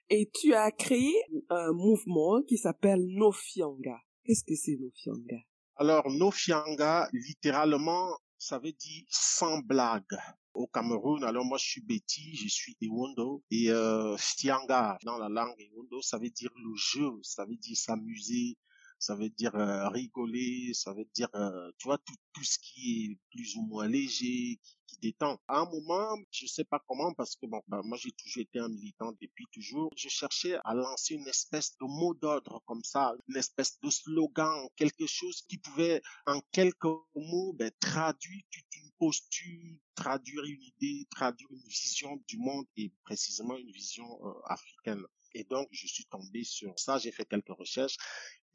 Et 0.10 0.30
tu 0.34 0.54
as 0.54 0.72
créé 0.72 1.14
un 1.50 1.74
mouvement 1.74 2.42
qui 2.48 2.58
s'appelle 2.58 3.06
Nofianga. 3.08 4.00
Qu'est-ce 4.24 4.44
que 4.44 4.56
c'est 4.56 4.78
Nofianga 4.78 5.38
Alors, 5.76 6.10
Nofianga, 6.10 7.10
littéralement, 7.12 8.18
ça 8.38 8.60
veut 8.60 8.72
dire 8.72 9.04
sans 9.10 9.60
blague 9.60 10.18
au 10.54 10.68
Cameroun. 10.68 11.24
Alors 11.24 11.46
moi, 11.46 11.58
je 11.58 11.66
suis 11.66 11.82
Betty, 11.82 12.36
je 12.36 12.48
suis 12.48 12.78
Ewondo. 12.82 13.44
Et 13.52 13.70
euh, 13.70 14.16
Fianga, 14.18 14.98
dans 15.04 15.18
la 15.18 15.30
langue 15.30 15.60
Ewondo, 15.60 16.02
ça 16.02 16.18
veut 16.18 16.30
dire 16.30 16.52
le 16.56 16.76
jeu, 16.76 17.12
ça 17.22 17.46
veut 17.46 17.58
dire 17.58 17.78
s'amuser, 17.78 18.58
ça 19.00 19.16
veut 19.16 19.30
dire 19.30 19.56
euh, 19.56 19.90
rigoler, 19.90 20.74
ça 20.74 20.94
veut 20.94 21.08
dire, 21.14 21.30
euh, 21.36 21.72
tu 21.78 21.88
vois, 21.88 21.98
tout, 22.00 22.16
tout 22.34 22.44
ce 22.44 22.58
qui 22.60 23.06
est 23.06 23.20
plus 23.32 23.56
ou 23.56 23.62
moins 23.62 23.88
léger, 23.88 24.60
qui, 24.64 24.78
qui 24.88 24.98
détend. 25.00 25.40
À 25.48 25.60
un 25.60 25.66
moment, 25.66 26.18
je 26.32 26.46
sais 26.48 26.64
pas 26.64 26.82
comment, 26.88 27.14
parce 27.14 27.36
que 27.36 27.46
bon, 27.46 27.62
ben, 27.68 27.82
moi 27.84 27.98
j'ai 27.98 28.12
toujours 28.12 28.42
été 28.42 28.60
un 28.60 28.70
militant 28.70 29.12
depuis 29.22 29.46
toujours, 29.52 29.92
je 29.96 30.10
cherchais 30.10 30.58
à 30.64 30.74
lancer 30.74 31.16
une 31.16 31.28
espèce 31.28 31.78
de 31.78 31.86
mot 31.86 32.14
d'ordre 32.14 32.62
comme 32.66 32.84
ça, 32.84 33.14
une 33.28 33.38
espèce 33.38 33.80
de 33.82 33.90
slogan, 33.90 34.68
quelque 34.76 35.06
chose 35.06 35.44
qui 35.48 35.58
pouvait 35.58 36.02
en 36.26 36.42
quelques 36.52 36.86
mots 37.16 37.54
ben, 37.54 37.72
traduire 37.80 38.44
toute 38.52 38.76
une 38.76 38.92
posture, 38.98 39.76
traduire 39.96 40.44
une 40.44 40.64
idée, 40.64 41.08
traduire 41.12 41.50
une 41.52 41.68
vision 41.68 42.22
du 42.28 42.38
monde 42.38 42.66
et 42.78 42.92
précisément 43.04 43.58
une 43.58 43.72
vision 43.72 44.08
euh, 44.26 44.34
africaine. 44.46 45.04
Et 45.34 45.44
donc, 45.44 45.68
je 45.72 45.86
suis 45.86 46.06
tombé 46.06 46.44
sur 46.44 46.74
ça, 46.80 46.98
j'ai 46.98 47.12
fait 47.12 47.26
quelques 47.26 47.50
recherches 47.50 47.98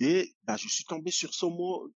et 0.01 0.35
bah, 0.45 0.57
je 0.57 0.69
suis 0.69 0.85
tombé 0.85 1.11
sur 1.11 1.33
ce 1.35 1.47
mot 1.47 1.93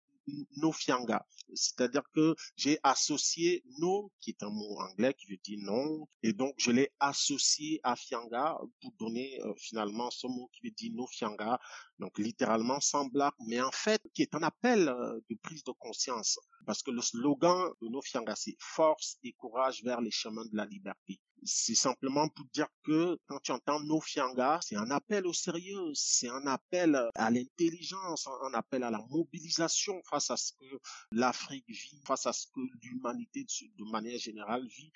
Nofianga. 0.57 1.27
C'est-à-dire 1.55 2.03
que 2.15 2.35
j'ai 2.57 2.79
associé 2.83 3.63
no, 3.79 4.11
qui 4.21 4.31
est 4.31 4.43
un 4.43 4.51
mot 4.51 4.81
anglais 4.81 5.15
qui 5.15 5.27
veut 5.27 5.39
dire 5.45 5.59
non, 5.63 6.09
et 6.23 6.33
donc 6.33 6.55
je 6.57 6.71
l'ai 6.71 6.91
associé 6.99 7.81
à 7.83 7.95
fianga 7.97 8.59
pour 8.81 8.93
donner 8.99 9.41
euh, 9.43 9.53
finalement 9.59 10.11
ce 10.11 10.27
mot 10.27 10.49
qui 10.53 10.67
veut 10.67 10.73
dire 10.73 10.93
Nofianga, 10.95 11.61
donc 11.99 12.19
littéralement 12.19 12.81
semblable, 12.81 13.37
mais 13.47 13.61
en 13.61 13.71
fait 13.71 14.03
qui 14.15 14.23
est 14.23 14.35
un 14.35 14.43
appel 14.43 14.89
euh, 14.89 15.21
de 15.31 15.37
prise 15.43 15.65
de 15.65 15.73
conscience. 15.73 16.39
Parce 16.67 16.83
que 16.83 16.91
le 16.91 17.03
slogan 17.03 17.71
de 17.83 17.89
Nofianga, 17.89 18.35
c'est 18.35 18.57
force 18.59 19.19
et 19.23 19.33
courage 19.35 19.85
vers 19.85 20.01
les 20.01 20.11
chemins 20.11 20.47
de 20.47 20.57
la 20.57 20.65
liberté 20.65 21.21
c'est 21.45 21.75
simplement 21.75 22.29
pour 22.29 22.47
dire 22.47 22.69
que 22.83 23.19
quand 23.27 23.39
tu 23.41 23.53
entends 23.53 23.81
Nofianga, 23.81 24.61
c'est 24.63 24.77
un 24.77 24.91
appel 24.91 25.27
au 25.27 25.33
sérieux, 25.33 25.93
c'est 25.95 26.29
un 26.29 26.47
appel 26.47 26.99
à 27.15 27.31
l'intelligence, 27.31 28.29
un 28.43 28.55
appel 28.55 28.83
à 28.83 28.91
la 28.91 29.05
mobilisation 29.11 30.01
face 30.05 30.31
à 30.31 30.37
ce 30.37 30.53
que 30.53 30.81
l'Afrique 31.11 31.69
vit, 31.69 32.03
face 32.07 32.27
à 32.27 32.33
ce 32.33 32.47
que 32.47 32.61
l'humanité 32.83 33.45
de 33.45 33.91
manière 33.91 34.19
générale 34.19 34.67
vit. 34.67 34.91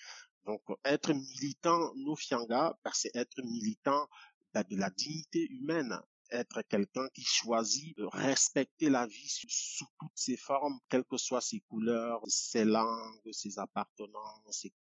Donc 0.47 0.63
être 0.85 1.13
militant 1.13 1.93
Nofianga, 1.97 2.79
ben, 2.83 2.91
c'est 2.95 3.15
être 3.15 3.43
militant 3.43 4.09
ben, 4.55 4.65
de 4.71 4.77
la 4.77 4.91
dignité 4.91 5.47
humaine, 5.51 6.01
être 6.31 6.63
quelqu'un 6.63 7.09
qui 7.15 7.23
choisit 7.23 7.97
de 7.97 8.05
respecter 8.05 8.89
la 8.89 9.07
vie 9.07 9.29
sous, 9.29 9.87
toutes 9.99 10.11
ses 10.15 10.37
formes, 10.37 10.79
quelles 10.89 11.05
que 11.05 11.17
soient 11.17 11.41
ses 11.41 11.61
couleurs, 11.61 12.23
ses 12.27 12.65
langues, 12.65 13.33
ses 13.33 13.59
appartenances, 13.59 14.43
ses 14.51 14.73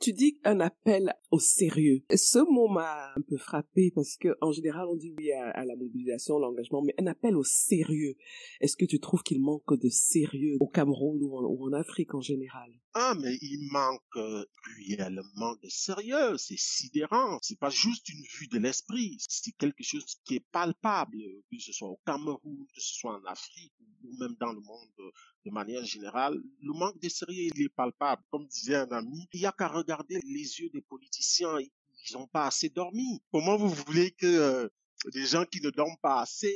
Tu 0.00 0.12
dis 0.12 0.40
un 0.44 0.60
appel 0.60 1.14
au 1.30 1.38
sérieux. 1.38 2.02
Ce 2.14 2.38
mot 2.38 2.68
m'a 2.68 3.12
un 3.14 3.20
peu 3.20 3.36
frappé 3.36 3.92
parce 3.94 4.16
que 4.16 4.28
en 4.40 4.50
général 4.50 4.86
on 4.88 4.96
dit 4.96 5.12
oui 5.18 5.30
à, 5.32 5.64
la 5.64 5.76
mobilisation, 5.76 6.38
l'engagement, 6.38 6.82
mais 6.82 6.94
un 6.98 7.06
appel 7.06 7.36
au 7.36 7.44
sérieux. 7.44 8.16
Est-ce 8.60 8.76
que 8.76 8.86
tu 8.86 8.98
trouves 8.98 9.22
qu'il 9.22 9.40
manque 9.40 9.78
de 9.78 9.88
sérieux 9.88 10.56
au 10.60 10.66
Cameroun 10.66 11.22
ou 11.22 11.66
en, 11.66 11.72
Afrique 11.72 12.14
en 12.14 12.20
général? 12.20 12.72
Ah 12.94 13.14
mais 13.20 13.36
il 13.40 13.68
manque 13.70 14.16
euh, 14.16 14.44
réellement 14.76 15.54
de 15.62 15.68
sérieux. 15.68 16.36
C'est 16.38 16.58
sidérant. 16.58 17.38
C'est 17.42 17.58
pas 17.58 17.70
juste 17.70 18.08
une 18.08 18.24
vue 18.38 18.48
de 18.48 18.58
l'esprit. 18.58 19.16
C'est 19.20 19.52
quelque 19.52 19.82
chose 19.84 20.16
qui 20.24 20.36
est 20.36 20.46
palpable, 20.52 21.18
que 21.50 21.58
ce 21.58 21.72
soit 21.72 21.88
au 21.88 22.00
Cameroun, 22.04 22.66
que 22.74 22.80
ce 22.80 22.94
soit 22.94 23.14
en 23.14 23.24
Afrique 23.26 23.72
ou 24.02 24.16
même 24.18 24.34
dans 24.40 24.52
le 24.52 24.60
monde 24.60 25.12
de 25.44 25.50
manière 25.50 25.84
générale, 25.84 26.40
le 26.60 26.72
manque 26.72 27.00
de 27.00 27.08
sérieux, 27.08 27.50
il 27.54 27.62
est 27.62 27.68
palpable. 27.68 28.22
Comme 28.30 28.46
disait 28.46 28.76
un 28.76 28.90
ami, 28.90 29.28
il 29.32 29.40
n'y 29.40 29.46
a 29.46 29.52
qu'à 29.52 29.68
regarder 29.68 30.20
les 30.24 30.60
yeux 30.60 30.70
des 30.70 30.82
politiciens. 30.82 31.58
Ils 31.58 32.14
n'ont 32.14 32.26
pas 32.26 32.46
assez 32.46 32.68
dormi. 32.68 33.22
Comment 33.30 33.56
vous 33.56 33.68
voulez 33.68 34.10
que 34.12 34.26
euh, 34.26 34.68
des 35.12 35.26
gens 35.26 35.44
qui 35.44 35.60
ne 35.60 35.70
dorment 35.70 35.98
pas 36.02 36.20
assez 36.20 36.54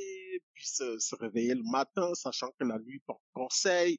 puissent 0.55 0.81
euh, 0.83 0.99
se 0.99 1.14
réveiller 1.14 1.55
le 1.55 1.62
matin, 1.62 2.14
sachant 2.14 2.50
que 2.59 2.64
la 2.64 2.79
nuit 2.79 3.00
porte 3.07 3.23
conseil, 3.33 3.99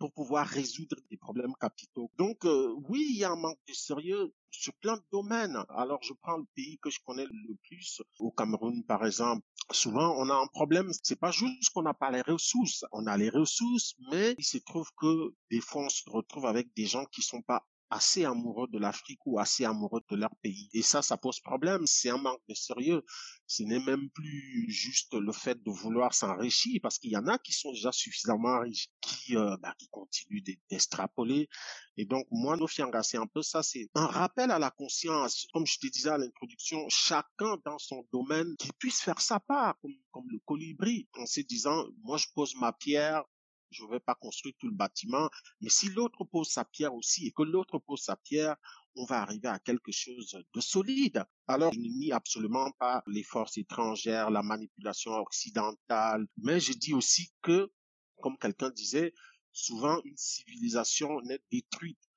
pour 0.00 0.12
pouvoir 0.12 0.46
résoudre 0.46 0.96
des 1.10 1.18
problèmes 1.18 1.54
capitaux. 1.60 2.10
Donc 2.16 2.46
euh, 2.46 2.74
oui, 2.88 3.06
il 3.10 3.18
y 3.18 3.24
a 3.24 3.30
un 3.30 3.36
manque 3.36 3.60
de 3.68 3.74
sérieux 3.74 4.32
sur 4.50 4.72
plein 4.80 4.96
de 4.96 5.02
domaines. 5.12 5.58
Alors 5.68 6.02
je 6.02 6.14
prends 6.22 6.38
le 6.38 6.46
pays 6.56 6.78
que 6.82 6.88
je 6.88 6.98
connais 7.04 7.26
le 7.26 7.54
plus, 7.68 8.02
au 8.18 8.32
Cameroun 8.32 8.82
par 8.84 9.04
exemple. 9.04 9.46
Souvent 9.70 10.16
on 10.16 10.30
a 10.30 10.34
un 10.34 10.46
problème, 10.46 10.90
c'est 11.02 11.20
pas 11.20 11.30
juste 11.30 11.70
qu'on 11.74 11.82
n'a 11.82 11.92
pas 11.92 12.10
les 12.10 12.22
ressources, 12.22 12.84
on 12.92 13.06
a 13.06 13.16
les 13.18 13.28
ressources, 13.28 13.94
mais 14.10 14.34
il 14.38 14.44
se 14.44 14.58
trouve 14.58 14.88
que 14.98 15.34
des 15.50 15.60
fois 15.60 15.84
on 15.84 15.90
se 15.90 16.08
retrouve 16.08 16.46
avec 16.46 16.74
des 16.74 16.86
gens 16.86 17.04
qui 17.04 17.20
sont 17.20 17.42
pas 17.42 17.62
assez 17.90 18.24
amoureux 18.24 18.68
de 18.68 18.78
l'Afrique 18.78 19.20
ou 19.26 19.38
assez 19.38 19.64
amoureux 19.64 20.00
de 20.10 20.16
leur 20.16 20.34
pays. 20.42 20.68
Et 20.72 20.82
ça, 20.82 21.02
ça 21.02 21.16
pose 21.16 21.40
problème. 21.40 21.82
C'est 21.86 22.10
un 22.10 22.18
manque 22.18 22.40
de 22.48 22.54
sérieux. 22.54 23.02
Ce 23.46 23.64
n'est 23.64 23.84
même 23.84 24.08
plus 24.10 24.66
juste 24.68 25.12
le 25.14 25.32
fait 25.32 25.60
de 25.62 25.70
vouloir 25.70 26.14
s'enrichir, 26.14 26.78
parce 26.82 26.98
qu'il 26.98 27.10
y 27.10 27.16
en 27.16 27.26
a 27.26 27.38
qui 27.38 27.52
sont 27.52 27.72
déjà 27.72 27.90
suffisamment 27.90 28.60
riches, 28.60 28.88
qui, 29.00 29.36
euh, 29.36 29.56
bah, 29.60 29.74
qui 29.78 29.88
continuent 29.88 30.42
d'extrapoler. 30.70 31.48
Et 31.96 32.04
donc, 32.04 32.26
moi, 32.30 32.56
Nofianga, 32.56 33.02
c'est 33.02 33.18
un 33.18 33.26
peu 33.26 33.42
ça, 33.42 33.62
c'est 33.62 33.90
un 33.94 34.06
rappel 34.06 34.50
à 34.50 34.58
la 34.58 34.70
conscience. 34.70 35.46
Comme 35.52 35.66
je 35.66 35.78
te 35.78 35.88
disais 35.88 36.10
à 36.10 36.18
l'introduction, 36.18 36.86
chacun 36.88 37.56
dans 37.64 37.78
son 37.78 38.06
domaine 38.12 38.54
qui 38.58 38.70
puisse 38.78 39.00
faire 39.00 39.20
sa 39.20 39.40
part, 39.40 39.76
comme, 39.80 39.94
comme 40.12 40.30
le 40.30 40.38
colibri, 40.46 41.08
en 41.18 41.26
se 41.26 41.40
disant, 41.40 41.86
moi, 42.02 42.16
je 42.16 42.26
pose 42.34 42.54
ma 42.54 42.72
pierre, 42.72 43.24
je 43.70 43.84
ne 43.84 43.90
vais 43.90 44.00
pas 44.00 44.14
construire 44.14 44.54
tout 44.58 44.68
le 44.68 44.74
bâtiment, 44.74 45.30
mais 45.60 45.68
si 45.68 45.88
l'autre 45.90 46.24
pose 46.24 46.48
sa 46.48 46.64
pierre 46.64 46.94
aussi 46.94 47.26
et 47.26 47.32
que 47.32 47.42
l'autre 47.42 47.78
pose 47.78 48.00
sa 48.02 48.16
pierre, 48.16 48.56
on 48.96 49.04
va 49.04 49.22
arriver 49.22 49.48
à 49.48 49.58
quelque 49.58 49.92
chose 49.92 50.36
de 50.52 50.60
solide. 50.60 51.24
Alors, 51.46 51.72
je 51.72 51.78
ne 51.78 51.88
nie 51.88 52.12
absolument 52.12 52.70
pas 52.72 53.02
les 53.06 53.22
forces 53.22 53.58
étrangères, 53.58 54.30
la 54.30 54.42
manipulation 54.42 55.12
occidentale, 55.12 56.26
mais 56.36 56.60
je 56.60 56.72
dis 56.72 56.94
aussi 56.94 57.30
que, 57.42 57.70
comme 58.20 58.36
quelqu'un 58.38 58.70
disait, 58.70 59.14
souvent 59.52 60.00
une 60.04 60.16
civilisation 60.16 61.20
n'est 61.22 61.42
détruite 61.50 62.09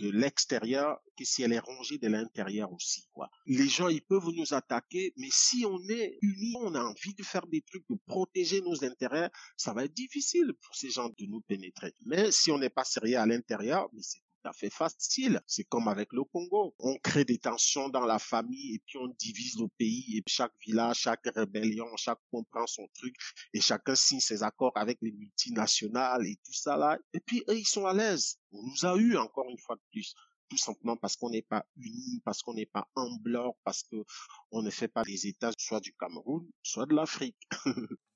de 0.00 0.10
l'extérieur 0.10 0.98
que 1.16 1.24
si 1.24 1.42
elle 1.42 1.52
est 1.52 1.58
rongée 1.58 1.98
de 1.98 2.08
l'intérieur 2.08 2.72
aussi, 2.72 3.06
quoi. 3.12 3.28
Les 3.46 3.68
gens, 3.68 3.88
ils 3.88 4.02
peuvent 4.02 4.30
nous 4.34 4.54
attaquer, 4.54 5.12
mais 5.16 5.28
si 5.30 5.66
on 5.66 5.78
est 5.88 6.18
unis, 6.22 6.56
on 6.60 6.74
a 6.74 6.82
envie 6.82 7.14
de 7.14 7.22
faire 7.22 7.46
des 7.46 7.60
trucs, 7.60 7.84
de 7.90 7.96
protéger 8.06 8.62
nos 8.62 8.82
intérêts, 8.84 9.30
ça 9.56 9.74
va 9.74 9.84
être 9.84 9.94
difficile 9.94 10.54
pour 10.62 10.74
ces 10.74 10.90
gens 10.90 11.10
de 11.10 11.26
nous 11.26 11.42
pénétrer. 11.42 11.92
Mais 12.06 12.32
si 12.32 12.50
on 12.50 12.58
n'est 12.58 12.70
pas 12.70 12.84
sérieux 12.84 13.18
à 13.18 13.26
l'intérieur, 13.26 13.88
mais 13.92 14.02
c'est 14.02 14.22
fait 14.52 14.70
facile. 14.70 15.40
C'est 15.46 15.64
comme 15.64 15.88
avec 15.88 16.12
le 16.12 16.24
Congo. 16.24 16.74
On 16.78 16.96
crée 16.98 17.24
des 17.24 17.38
tensions 17.38 17.88
dans 17.88 18.06
la 18.06 18.18
famille 18.18 18.74
et 18.74 18.82
puis 18.86 18.98
on 18.98 19.08
divise 19.18 19.58
le 19.58 19.68
pays 19.78 20.16
et 20.16 20.22
chaque 20.26 20.52
village, 20.64 20.98
chaque 20.98 21.26
rébellion, 21.34 21.86
chaque 21.96 22.20
comprend 22.30 22.66
son 22.66 22.86
truc 22.94 23.14
et 23.54 23.60
chacun 23.60 23.94
signe 23.94 24.20
ses 24.20 24.42
accords 24.42 24.76
avec 24.76 24.98
les 25.02 25.12
multinationales 25.12 26.26
et 26.26 26.36
tout 26.44 26.54
ça 26.54 26.76
là. 26.76 26.98
Et 27.12 27.20
puis 27.20 27.42
ils 27.48 27.66
sont 27.66 27.86
à 27.86 27.94
l'aise. 27.94 28.36
On 28.52 28.62
nous 28.62 28.86
a 28.86 28.96
eu 28.96 29.16
encore 29.16 29.48
une 29.48 29.58
fois 29.58 29.76
de 29.76 29.82
plus 29.90 30.14
tout 30.50 30.56
simplement 30.56 30.96
parce 30.96 31.16
qu'on 31.16 31.30
n'est 31.30 31.42
pas 31.42 31.64
unis, 31.76 32.20
parce 32.24 32.42
qu'on 32.42 32.54
n'est 32.54 32.66
pas 32.66 32.88
en 32.96 33.14
bloc, 33.20 33.56
parce 33.62 33.84
que 33.84 34.04
on 34.50 34.62
ne 34.62 34.70
fait 34.70 34.88
pas 34.88 35.04
les 35.04 35.28
États 35.28 35.52
soit 35.56 35.80
du 35.80 35.94
Cameroun, 35.94 36.44
soit 36.62 36.86
de 36.86 36.94
l'Afrique. 36.94 37.38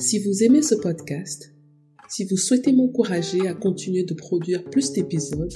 Si 0.00 0.18
vous 0.18 0.42
aimez 0.42 0.62
ce 0.62 0.74
podcast, 0.74 1.52
si 2.08 2.24
vous 2.24 2.38
souhaitez 2.38 2.72
m'encourager 2.72 3.46
à 3.46 3.52
continuer 3.52 4.02
de 4.02 4.14
produire 4.14 4.64
plus 4.64 4.92
d'épisodes, 4.92 5.52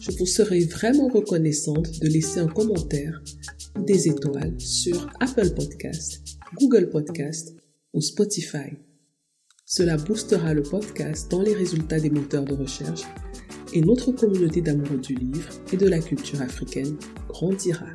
je 0.00 0.12
vous 0.12 0.24
serai 0.24 0.60
vraiment 0.60 1.08
reconnaissante 1.08 2.00
de 2.00 2.08
laisser 2.08 2.40
un 2.40 2.46
commentaire 2.46 3.22
ou 3.78 3.82
des 3.82 4.08
étoiles 4.08 4.58
sur 4.58 5.10
Apple 5.20 5.50
Podcast, 5.54 6.38
Google 6.54 6.88
Podcast 6.88 7.54
ou 7.92 8.00
Spotify. 8.00 8.78
Cela 9.66 9.98
boostera 9.98 10.54
le 10.54 10.62
podcast 10.62 11.30
dans 11.30 11.42
les 11.42 11.54
résultats 11.54 12.00
des 12.00 12.10
moteurs 12.10 12.46
de 12.46 12.54
recherche 12.54 13.02
et 13.74 13.82
notre 13.82 14.10
communauté 14.10 14.62
d'amoureux 14.62 15.00
du 15.00 15.16
livre 15.16 15.50
et 15.70 15.76
de 15.76 15.86
la 15.86 15.98
culture 15.98 16.40
africaine 16.40 16.96
grandira. 17.28 17.90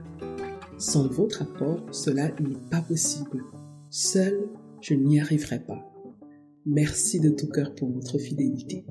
Sans 0.78 1.08
votre 1.08 1.42
apport, 1.42 1.84
cela 1.92 2.28
n'est 2.40 2.70
pas 2.70 2.82
possible. 2.82 3.44
Seul, 3.90 4.48
je 4.82 4.94
n'y 4.94 5.20
arriverai 5.20 5.60
pas. 5.60 5.92
Merci 6.66 7.20
de 7.20 7.30
tout 7.30 7.48
cœur 7.48 7.74
pour 7.76 7.90
votre 7.90 8.18
fidélité. 8.18 8.86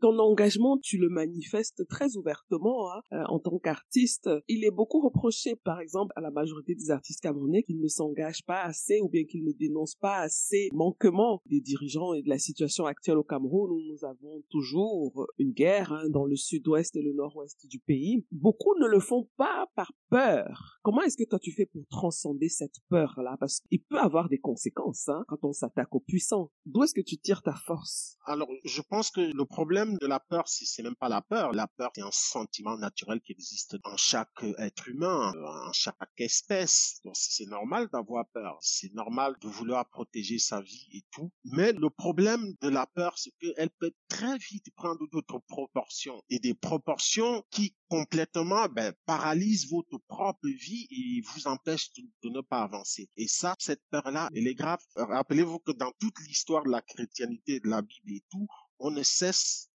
Ton 0.00 0.18
engagement, 0.18 0.78
tu 0.78 0.98
le 0.98 1.08
manifestes 1.08 1.86
très 1.88 2.16
ouvertement 2.16 2.92
hein, 2.92 3.00
euh, 3.12 3.24
en 3.28 3.38
tant 3.38 3.58
qu'artiste. 3.58 4.30
Il 4.48 4.64
est 4.64 4.70
beaucoup 4.70 5.00
reproché, 5.00 5.56
par 5.56 5.80
exemple, 5.80 6.12
à 6.16 6.20
la 6.20 6.30
majorité 6.30 6.74
des 6.74 6.90
artistes 6.90 7.20
camerounais 7.20 7.62
qu'ils 7.62 7.80
ne 7.80 7.88
s'engagent 7.88 8.44
pas 8.44 8.62
assez 8.62 9.00
ou 9.00 9.08
bien 9.08 9.24
qu'ils 9.24 9.44
ne 9.44 9.52
dénoncent 9.52 9.96
pas 9.96 10.18
assez 10.18 10.68
manquement 10.72 11.40
des 11.46 11.60
dirigeants 11.60 12.14
et 12.14 12.22
de 12.22 12.28
la 12.28 12.38
situation 12.38 12.86
actuelle 12.86 13.18
au 13.18 13.24
Cameroun 13.24 13.70
où 13.70 13.80
nous 13.80 14.04
avons 14.04 14.42
toujours 14.50 15.26
une 15.38 15.52
guerre 15.52 15.92
hein, 15.92 16.08
dans 16.10 16.24
le 16.24 16.36
sud-ouest 16.36 16.96
et 16.96 17.02
le 17.02 17.12
nord-ouest 17.12 17.66
du 17.66 17.78
pays. 17.78 18.24
Beaucoup 18.30 18.74
ne 18.80 18.86
le 18.86 19.00
font 19.00 19.28
pas 19.36 19.66
par 19.74 19.92
peur. 20.10 20.78
Comment 20.82 21.02
est-ce 21.02 21.16
que 21.16 21.28
toi 21.28 21.38
tu 21.38 21.52
fais 21.52 21.66
pour 21.66 21.86
transcender 21.88 22.48
cette 22.48 22.76
peur-là? 22.88 23.36
Parce 23.38 23.60
qu'il 23.60 23.82
peut 23.82 23.98
avoir 23.98 24.28
des 24.28 24.38
conséquences 24.38 25.08
hein, 25.08 25.24
quand 25.28 25.44
on 25.44 25.52
s'attaque 25.52 25.94
aux 25.94 26.00
puissants. 26.00 26.50
D'où 26.66 26.82
est-ce 26.82 26.94
que 26.94 27.00
tu 27.00 27.18
tires 27.18 27.42
ta 27.42 27.54
force? 27.54 28.16
Alors, 28.24 28.48
je 28.64 28.82
pense 28.82 29.10
que 29.10 29.20
le 29.20 29.44
problème 29.44 29.87
de 29.96 30.06
la 30.06 30.20
peur, 30.20 30.44
c'est 30.46 30.82
même 30.82 30.96
pas 30.96 31.08
la 31.08 31.22
peur. 31.22 31.52
La 31.52 31.66
peur, 31.66 31.90
c'est 31.94 32.02
un 32.02 32.10
sentiment 32.12 32.76
naturel 32.76 33.20
qui 33.20 33.32
existe 33.32 33.76
en 33.84 33.96
chaque 33.96 34.42
être 34.58 34.88
humain, 34.88 35.32
en 35.44 35.72
chaque 35.72 35.94
espèce. 36.18 37.00
Donc, 37.04 37.14
c'est 37.16 37.46
normal 37.46 37.88
d'avoir 37.92 38.26
peur. 38.28 38.58
C'est 38.60 38.92
normal 38.94 39.34
de 39.40 39.48
vouloir 39.48 39.88
protéger 39.88 40.38
sa 40.38 40.60
vie 40.60 40.88
et 40.92 41.04
tout. 41.10 41.30
Mais 41.44 41.72
le 41.72 41.90
problème 41.90 42.54
de 42.60 42.68
la 42.68 42.86
peur, 42.86 43.16
c'est 43.16 43.32
qu'elle 43.40 43.70
peut 43.78 43.92
très 44.08 44.36
vite 44.38 44.66
prendre 44.74 45.06
d'autres 45.10 45.40
proportions 45.48 46.20
et 46.28 46.38
des 46.38 46.54
proportions 46.54 47.42
qui 47.50 47.74
complètement 47.88 48.66
ben, 48.68 48.92
paralysent 49.06 49.70
votre 49.70 49.98
propre 50.08 50.46
vie 50.46 50.86
et 50.90 51.22
vous 51.32 51.46
empêchent 51.46 51.92
de, 51.94 52.02
de 52.24 52.34
ne 52.34 52.40
pas 52.40 52.62
avancer. 52.62 53.08
Et 53.16 53.28
ça, 53.28 53.54
cette 53.58 53.82
peur-là, 53.90 54.28
elle 54.34 54.46
est 54.46 54.54
grave. 54.54 54.80
Rappelez-vous 54.96 55.58
que 55.60 55.72
dans 55.72 55.92
toute 55.98 56.18
l'histoire 56.26 56.64
de 56.64 56.70
la 56.70 56.82
chrétienté, 56.82 57.60
de 57.60 57.68
la 57.68 57.82
Bible 57.82 58.12
et 58.12 58.24
tout, 58.30 58.46
on 58.78 58.90
ne 58.90 59.02
cesse 59.02 59.70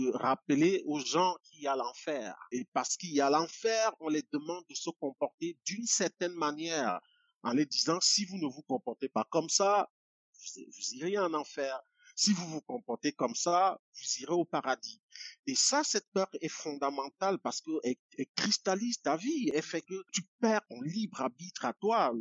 de 0.00 0.10
rappeler 0.16 0.82
aux 0.86 1.00
gens 1.00 1.36
qu'il 1.44 1.60
y 1.62 1.66
a 1.66 1.76
l'enfer. 1.76 2.34
Et 2.52 2.64
parce 2.72 2.96
qu'il 2.96 3.12
y 3.12 3.20
a 3.20 3.30
l'enfer, 3.30 3.92
on 4.00 4.08
les 4.08 4.24
demande 4.32 4.64
de 4.68 4.74
se 4.74 4.90
comporter 4.90 5.58
d'une 5.64 5.86
certaine 5.86 6.34
manière, 6.34 7.00
en 7.42 7.52
les 7.52 7.66
disant, 7.66 7.98
si 8.00 8.24
vous 8.24 8.38
ne 8.38 8.46
vous 8.46 8.62
comportez 8.62 9.08
pas 9.08 9.26
comme 9.30 9.48
ça, 9.48 9.90
vous, 10.56 10.94
irez 10.94 11.18
en 11.18 11.34
enfer. 11.34 11.80
Si 12.16 12.32
vous 12.32 12.46
vous 12.46 12.60
comportez 12.60 13.12
comme 13.12 13.34
ça, 13.34 13.80
vous 13.94 14.22
irez 14.22 14.34
au 14.34 14.44
paradis. 14.44 15.00
Et 15.46 15.54
ça, 15.54 15.84
cette 15.84 16.10
peur 16.12 16.28
est 16.40 16.48
fondamentale 16.48 17.38
parce 17.38 17.60
que 17.60 17.70
elle, 17.84 18.26
cristallise 18.34 19.00
ta 19.00 19.16
vie. 19.16 19.50
Elle 19.54 19.62
fait 19.62 19.82
que 19.82 20.04
tu 20.12 20.22
perds 20.40 20.66
ton 20.68 20.80
libre 20.82 21.20
arbitre 21.20 21.64
à 21.64 21.72
toi. 21.72 22.12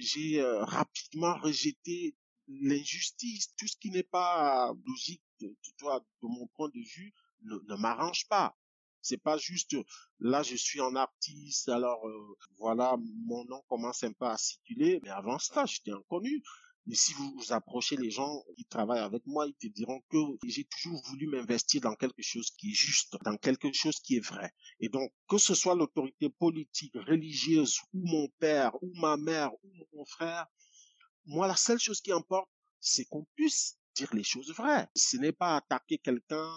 J'ai 0.00 0.40
euh, 0.40 0.64
rapidement 0.64 1.34
rejeté 1.38 2.16
l'injustice, 2.48 3.54
tout 3.56 3.66
ce 3.66 3.76
qui 3.76 3.90
n'est 3.90 4.02
pas 4.02 4.72
logique 4.86 5.22
de, 5.40 5.48
de 5.48 6.28
mon 6.28 6.46
point 6.48 6.68
de 6.68 6.80
vue, 6.80 7.12
ne, 7.44 7.76
m'arrange 7.76 8.26
pas. 8.28 8.56
C'est 9.00 9.18
pas 9.18 9.36
juste 9.36 9.76
là 10.20 10.42
je 10.42 10.54
suis 10.54 10.80
un 10.80 10.94
artiste 10.94 11.68
alors 11.68 12.06
euh, 12.06 12.36
voilà 12.58 12.96
mon 13.26 13.44
nom 13.46 13.60
commence 13.68 14.04
un 14.04 14.12
peu 14.12 14.26
à 14.26 14.36
circuler 14.36 15.00
mais 15.02 15.10
avant 15.10 15.40
ça 15.40 15.66
j'étais 15.66 15.90
inconnu 15.90 16.40
mais 16.86 16.96
si 16.96 17.12
vous, 17.14 17.32
vous 17.36 17.52
approchez 17.52 17.96
les 17.96 18.10
gens 18.10 18.42
qui 18.56 18.64
travaillent 18.64 19.04
avec 19.04 19.24
moi, 19.24 19.46
ils 19.46 19.54
te 19.54 19.68
diront 19.68 20.00
que 20.10 20.18
j'ai 20.44 20.64
toujours 20.64 21.00
voulu 21.04 21.28
m'investir 21.28 21.80
dans 21.80 21.94
quelque 21.94 22.22
chose 22.22 22.50
qui 22.50 22.72
est 22.72 22.74
juste, 22.74 23.16
dans 23.24 23.36
quelque 23.36 23.72
chose 23.72 24.00
qui 24.00 24.16
est 24.16 24.26
vrai. 24.26 24.52
Et 24.80 24.88
donc, 24.88 25.12
que 25.28 25.38
ce 25.38 25.54
soit 25.54 25.76
l'autorité 25.76 26.28
politique, 26.28 26.94
religieuse, 26.94 27.78
ou 27.92 28.04
mon 28.04 28.28
père, 28.40 28.74
ou 28.82 28.90
ma 28.94 29.16
mère, 29.16 29.52
ou 29.62 29.70
mon 29.94 30.04
frère, 30.06 30.46
moi, 31.24 31.46
la 31.46 31.56
seule 31.56 31.78
chose 31.78 32.00
qui 32.00 32.10
importe, 32.10 32.50
c'est 32.80 33.04
qu'on 33.04 33.24
puisse 33.36 33.78
dire 33.94 34.14
les 34.14 34.24
choses 34.24 34.52
vraies. 34.54 34.88
Ce 34.94 35.16
n'est 35.16 35.32
pas 35.32 35.56
attaquer 35.56 35.98
quelqu'un. 35.98 36.50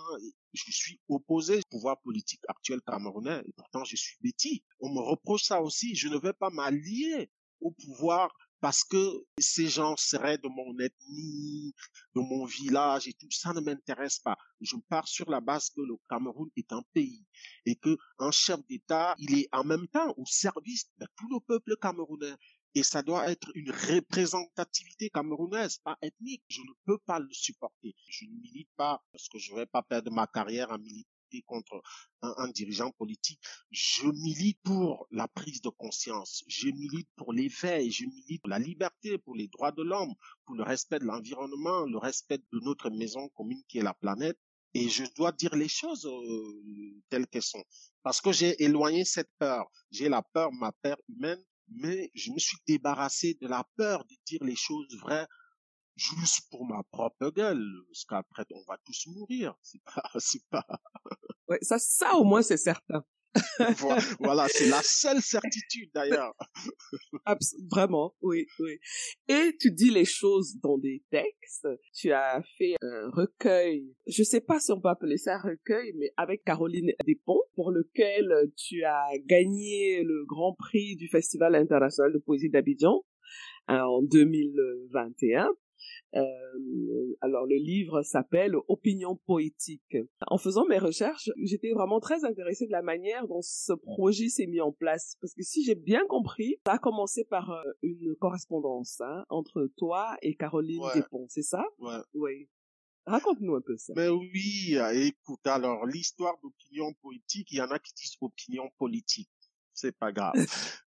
Je 0.53 0.71
suis 0.71 0.99
opposé 1.09 1.57
au 1.57 1.69
pouvoir 1.69 2.01
politique 2.01 2.41
actuel 2.47 2.81
camerounais 2.81 3.41
et 3.45 3.53
pourtant 3.55 3.83
je 3.83 3.95
suis 3.95 4.17
bêtis. 4.21 4.63
On 4.79 4.89
me 4.89 5.01
reproche 5.01 5.43
ça 5.43 5.61
aussi. 5.61 5.95
Je 5.95 6.07
ne 6.07 6.17
vais 6.17 6.33
pas 6.33 6.49
m'allier 6.49 7.29
au 7.61 7.71
pouvoir 7.71 8.33
parce 8.61 8.83
que 8.83 9.23
ces 9.37 9.67
gens 9.67 9.95
seraient 9.95 10.39
de 10.39 10.47
mon 10.47 10.75
ethnie, 10.79 11.75
de 12.15 12.21
mon 12.21 12.45
village 12.45 13.07
et 13.07 13.13
tout, 13.13 13.29
ça 13.29 13.53
ne 13.53 13.59
m'intéresse 13.59 14.17
pas. 14.17 14.37
Je 14.59 14.75
pars 14.89 15.07
sur 15.07 15.29
la 15.29 15.39
base 15.39 15.69
que 15.69 15.81
le 15.81 15.95
Cameroun 16.09 16.49
est 16.57 16.71
un 16.71 16.81
pays 16.93 17.25
et 17.65 17.75
que 17.75 17.95
un 18.17 18.31
chef 18.31 18.65
d'État, 18.67 19.13
il 19.19 19.37
est 19.37 19.47
en 19.51 19.63
même 19.63 19.87
temps 19.87 20.13
au 20.17 20.25
service 20.25 20.89
de 20.97 21.05
tout 21.15 21.27
le 21.29 21.39
peuple 21.41 21.75
camerounais. 21.79 22.33
Et 22.75 22.83
ça 22.83 23.01
doit 23.01 23.31
être 23.31 23.49
une 23.55 23.71
représentativité 23.71 25.09
camerounaise, 25.09 25.77
pas 25.77 25.97
ethnique. 26.01 26.43
Je 26.49 26.61
ne 26.61 26.73
peux 26.85 26.97
pas 26.99 27.19
le 27.19 27.31
supporter. 27.31 27.95
Je 28.07 28.25
ne 28.25 28.31
milite 28.41 28.69
pas 28.75 29.01
parce 29.11 29.29
que 29.29 29.39
je 29.39 29.53
ne 29.53 29.59
vais 29.59 29.65
pas 29.65 29.81
perdre 29.81 30.11
ma 30.11 30.27
carrière 30.27 30.71
en 30.71 30.77
militant 30.77 31.09
contre 31.45 31.81
un, 32.21 32.33
un, 32.37 32.49
dirigeant 32.49 32.91
politique. 32.91 33.41
Je 33.71 34.07
milite 34.07 34.59
pour 34.63 35.07
la 35.11 35.27
prise 35.27 35.61
de 35.61 35.69
conscience. 35.69 36.43
Je 36.47 36.67
milite 36.67 37.09
pour 37.15 37.33
l'éveil. 37.33 37.91
Je 37.91 38.05
milite 38.05 38.41
pour 38.41 38.49
la 38.49 38.59
liberté, 38.59 39.17
pour 39.17 39.35
les 39.35 39.47
droits 39.47 39.71
de 39.71 39.83
l'homme, 39.83 40.13
pour 40.45 40.55
le 40.55 40.63
respect 40.63 40.99
de 40.99 41.05
l'environnement, 41.05 41.85
le 41.85 41.97
respect 41.97 42.37
de 42.37 42.59
notre 42.59 42.89
maison 42.89 43.29
commune 43.29 43.63
qui 43.67 43.79
est 43.79 43.83
la 43.83 43.93
planète. 43.93 44.37
Et 44.73 44.89
je 44.89 45.05
dois 45.15 45.31
dire 45.31 45.55
les 45.55 45.69
choses 45.69 46.05
euh, 46.05 47.01
telles 47.09 47.27
qu'elles 47.27 47.41
sont. 47.41 47.63
Parce 48.03 48.19
que 48.19 48.33
j'ai 48.33 48.61
éloigné 48.61 49.05
cette 49.05 49.31
peur. 49.39 49.65
J'ai 49.89 50.09
la 50.09 50.21
peur, 50.21 50.51
ma 50.51 50.73
peur 50.73 50.97
humaine, 51.07 51.41
mais 51.69 52.11
je 52.13 52.31
me 52.31 52.39
suis 52.39 52.57
débarrassé 52.67 53.37
de 53.41 53.47
la 53.47 53.67
peur 53.77 54.05
de 54.05 54.15
dire 54.25 54.43
les 54.43 54.55
choses 54.55 54.95
vraies 54.99 55.27
juste 55.95 56.49
pour 56.49 56.65
ma 56.65 56.83
propre 56.91 57.29
gueule, 57.31 57.65
parce 57.87 58.05
qu'après 58.05 58.45
on 58.51 58.63
va 58.67 58.77
tous 58.85 59.07
mourir. 59.07 59.55
C'est 59.61 59.81
pas, 59.83 60.03
c'est 60.19 60.45
pas. 60.49 60.65
Ouais, 61.47 61.59
ça, 61.61 61.79
ça 61.79 62.15
au 62.15 62.23
moins 62.23 62.41
c'est 62.41 62.57
certain. 62.57 63.03
voilà, 64.19 64.47
c'est 64.49 64.69
la 64.69 64.81
seule 64.83 65.21
certitude 65.21 65.89
d'ailleurs. 65.93 66.33
Vraiment, 67.71 68.15
oui, 68.21 68.47
oui. 68.59 68.77
Et 69.27 69.55
tu 69.59 69.71
dis 69.71 69.91
les 69.91 70.05
choses 70.05 70.55
dans 70.61 70.77
des 70.77 71.03
textes. 71.11 71.67
Tu 71.93 72.11
as 72.11 72.41
fait 72.57 72.75
un 72.81 73.09
recueil. 73.11 73.93
Je 74.07 74.23
sais 74.23 74.41
pas 74.41 74.59
si 74.59 74.71
on 74.71 74.79
peut 74.79 74.89
appeler 74.89 75.17
ça 75.17 75.35
un 75.35 75.49
recueil, 75.49 75.93
mais 75.97 76.11
avec 76.17 76.43
Caroline 76.43 76.91
Despont, 77.05 77.41
pour 77.55 77.71
lequel 77.71 78.31
tu 78.55 78.83
as 78.83 79.09
gagné 79.25 80.03
le 80.03 80.25
grand 80.25 80.53
prix 80.53 80.95
du 80.95 81.07
Festival 81.07 81.55
international 81.55 82.13
de 82.13 82.19
poésie 82.19 82.49
d'Abidjan 82.49 83.03
en 83.67 84.01
2021. 84.03 85.49
Euh, 86.15 86.21
alors 87.21 87.45
le 87.45 87.57
livre 87.57 88.01
s'appelle 88.03 88.55
Opinion 88.67 89.17
poétique. 89.25 89.97
En 90.27 90.37
faisant 90.37 90.65
mes 90.65 90.77
recherches, 90.77 91.29
j'étais 91.43 91.71
vraiment 91.71 91.99
très 91.99 92.23
intéressée 92.23 92.67
de 92.67 92.71
la 92.71 92.81
manière 92.81 93.27
dont 93.27 93.41
ce 93.41 93.73
projet 93.73 94.29
s'est 94.29 94.47
mis 94.47 94.61
en 94.61 94.71
place. 94.71 95.17
Parce 95.21 95.33
que 95.33 95.43
si 95.43 95.63
j'ai 95.63 95.75
bien 95.75 96.05
compris, 96.07 96.57
ça 96.65 96.73
a 96.73 96.79
commencé 96.79 97.25
par 97.25 97.51
euh, 97.51 97.63
une 97.81 98.15
correspondance 98.15 99.01
hein, 99.01 99.25
entre 99.29 99.69
toi 99.77 100.15
et 100.21 100.35
Caroline 100.35 100.79
Ouais. 100.79 100.91
Despont, 100.95 101.25
c'est 101.29 101.41
ça? 101.41 101.63
Ouais. 101.79 101.97
Oui. 102.13 102.49
Raconte-nous 103.05 103.55
un 103.55 103.61
peu 103.61 103.77
ça. 103.77 103.93
Mais 103.95 104.09
oui, 104.09 104.75
euh, 104.75 105.05
écoute, 105.05 105.45
alors 105.45 105.85
l'histoire 105.85 106.33
d'opinion 106.41 106.91
poétique, 107.01 107.49
il 107.51 107.57
y 107.57 107.61
en 107.61 107.69
a 107.69 107.77
qui 107.77 107.93
disent 107.93 108.15
opinion 108.19 108.69
politique. 108.77 109.29
C'est 109.75 109.91
pas 109.91 110.11
grave. 110.13 110.33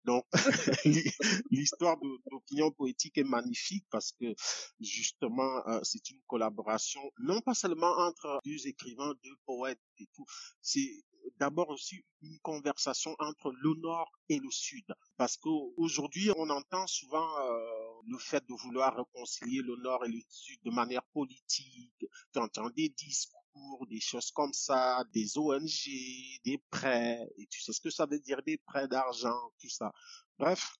Donc, 0.04 0.24
l'histoire 1.50 1.96
d'opinion 2.30 2.70
poétique 2.70 3.18
est 3.18 3.24
magnifique 3.24 3.84
parce 3.90 4.12
que 4.12 4.32
justement, 4.80 5.66
euh, 5.66 5.80
c'est 5.82 6.08
une 6.10 6.20
collaboration, 6.28 7.00
non 7.18 7.40
pas 7.40 7.54
seulement 7.54 7.92
entre 7.98 8.40
deux 8.44 8.66
écrivains, 8.68 9.12
deux 9.24 9.36
poètes 9.44 9.80
et 9.98 10.06
tout. 10.14 10.24
C'est 10.62 10.88
d'abord 11.38 11.68
aussi 11.70 12.04
une 12.22 12.38
conversation 12.40 13.14
entre 13.18 13.52
le 13.52 13.74
Nord 13.80 14.10
et 14.28 14.38
le 14.38 14.50
Sud. 14.50 14.84
Parce 15.16 15.36
qu'aujourd'hui, 15.36 16.30
on 16.36 16.48
entend 16.50 16.86
souvent 16.86 17.28
euh, 17.40 17.66
le 18.08 18.18
fait 18.18 18.44
de 18.48 18.54
vouloir 18.54 18.96
réconcilier 18.96 19.62
le 19.62 19.76
Nord 19.82 20.04
et 20.04 20.08
le 20.08 20.20
Sud 20.28 20.60
de 20.64 20.70
manière 20.70 21.04
politique. 21.12 22.06
Tu 22.32 22.38
entends 22.38 22.70
des 22.70 22.88
discours, 22.90 23.44
des 23.88 24.00
choses 24.00 24.30
comme 24.30 24.52
ça, 24.52 25.04
des 25.12 25.38
ONG, 25.38 25.70
des 26.44 26.58
prêts, 26.70 27.28
et 27.36 27.46
tu 27.46 27.60
sais 27.60 27.72
ce 27.72 27.80
que 27.80 27.90
ça 27.90 28.06
veut 28.06 28.20
dire 28.20 28.42
des 28.42 28.58
prêts 28.58 28.88
d'argent, 28.88 29.52
tout 29.60 29.68
ça. 29.68 29.92
Bref, 30.38 30.76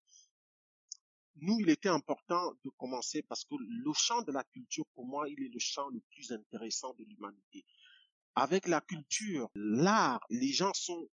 nous, 1.36 1.58
il 1.60 1.68
était 1.68 1.88
important 1.88 2.52
de 2.64 2.70
commencer 2.78 3.22
parce 3.22 3.44
que 3.44 3.54
le 3.58 3.92
champ 3.92 4.22
de 4.22 4.32
la 4.32 4.44
culture, 4.44 4.86
pour 4.94 5.06
moi, 5.06 5.28
il 5.28 5.42
est 5.42 5.52
le 5.52 5.58
champ 5.58 5.88
le 5.88 6.00
plus 6.10 6.32
intéressant 6.32 6.94
de 6.94 7.04
l'humanité. 7.04 7.64
Avec 8.34 8.66
la 8.66 8.80
culture, 8.80 9.50
l'art, 9.54 10.24
les 10.30 10.52
gens 10.52 10.72
sont 10.74 11.08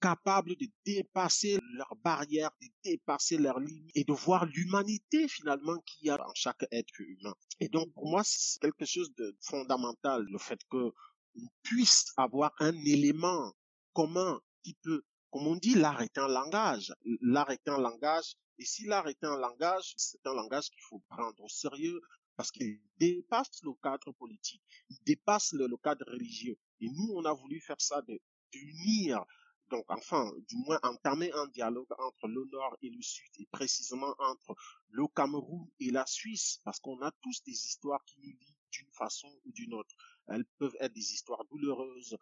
capables 0.00 0.56
de 0.56 0.66
dépasser 0.84 1.58
leurs 1.72 1.96
barrières, 2.04 2.50
de 2.60 2.68
dépasser 2.84 3.38
leurs 3.38 3.60
limites 3.60 3.96
et 3.96 4.04
de 4.04 4.12
voir 4.12 4.46
l'humanité 4.46 5.28
finalement 5.28 5.78
qu'il 5.80 6.06
y 6.06 6.10
a 6.10 6.20
en 6.20 6.34
chaque 6.34 6.64
être 6.70 7.00
humain. 7.00 7.34
Et 7.60 7.68
donc 7.68 7.92
pour 7.94 8.08
moi, 8.08 8.22
c'est 8.24 8.60
quelque 8.60 8.84
chose 8.84 9.12
de 9.16 9.36
fondamental, 9.40 10.24
le 10.30 10.38
fait 10.38 10.60
que 10.70 10.92
on 11.38 11.48
puisse 11.62 12.12
avoir 12.16 12.52
un 12.60 12.74
élément 12.84 13.52
commun 13.92 14.40
qui 14.62 14.74
peut, 14.82 15.02
comme 15.30 15.46
on 15.46 15.56
dit, 15.56 15.74
l'art 15.74 16.00
est 16.00 16.16
un 16.18 16.28
langage. 16.28 16.94
L'art 17.20 17.50
est 17.50 17.68
un 17.68 17.78
langage. 17.78 18.34
Et 18.58 18.64
si 18.64 18.86
l'art 18.86 19.06
est 19.08 19.22
un 19.22 19.36
langage, 19.36 19.92
c'est 19.96 20.26
un 20.26 20.32
langage 20.32 20.70
qu'il 20.70 20.82
faut 20.88 21.02
prendre 21.10 21.42
au 21.42 21.48
sérieux 21.48 22.00
parce 22.36 22.50
qu'il 22.50 22.80
dépasse 22.98 23.62
le 23.62 23.72
cadre 23.82 24.12
politique, 24.12 24.62
il 24.90 24.98
dépasse 25.04 25.52
le, 25.52 25.74
cadre 25.78 26.04
religieux. 26.10 26.58
Et 26.80 26.88
nous, 26.90 27.12
on 27.14 27.24
a 27.24 27.32
voulu 27.32 27.60
faire 27.60 27.80
ça, 27.80 28.02
de 28.02 28.20
d'unir 28.52 29.24
donc 29.70 29.84
enfin, 29.88 30.32
du 30.48 30.56
moins 30.56 30.78
entamer 30.82 31.32
un 31.32 31.46
dialogue 31.48 31.90
entre 31.98 32.28
le 32.28 32.44
Nord 32.52 32.76
et 32.82 32.90
le 32.90 33.02
Sud, 33.02 33.30
et 33.38 33.46
précisément 33.46 34.14
entre 34.18 34.54
le 34.90 35.06
Cameroun 35.08 35.68
et 35.80 35.90
la 35.90 36.06
Suisse, 36.06 36.60
parce 36.64 36.80
qu'on 36.80 37.00
a 37.02 37.10
tous 37.22 37.42
des 37.44 37.52
histoires 37.52 38.04
qui 38.04 38.20
nous 38.20 38.30
lient 38.30 38.56
d'une 38.70 38.90
façon 38.92 39.28
ou 39.44 39.52
d'une 39.52 39.74
autre. 39.74 39.94
Elles 40.28 40.44
peuvent 40.58 40.76
être 40.80 40.92
des 40.92 41.12
histoires 41.12 41.44
douloureuses, 41.46 42.16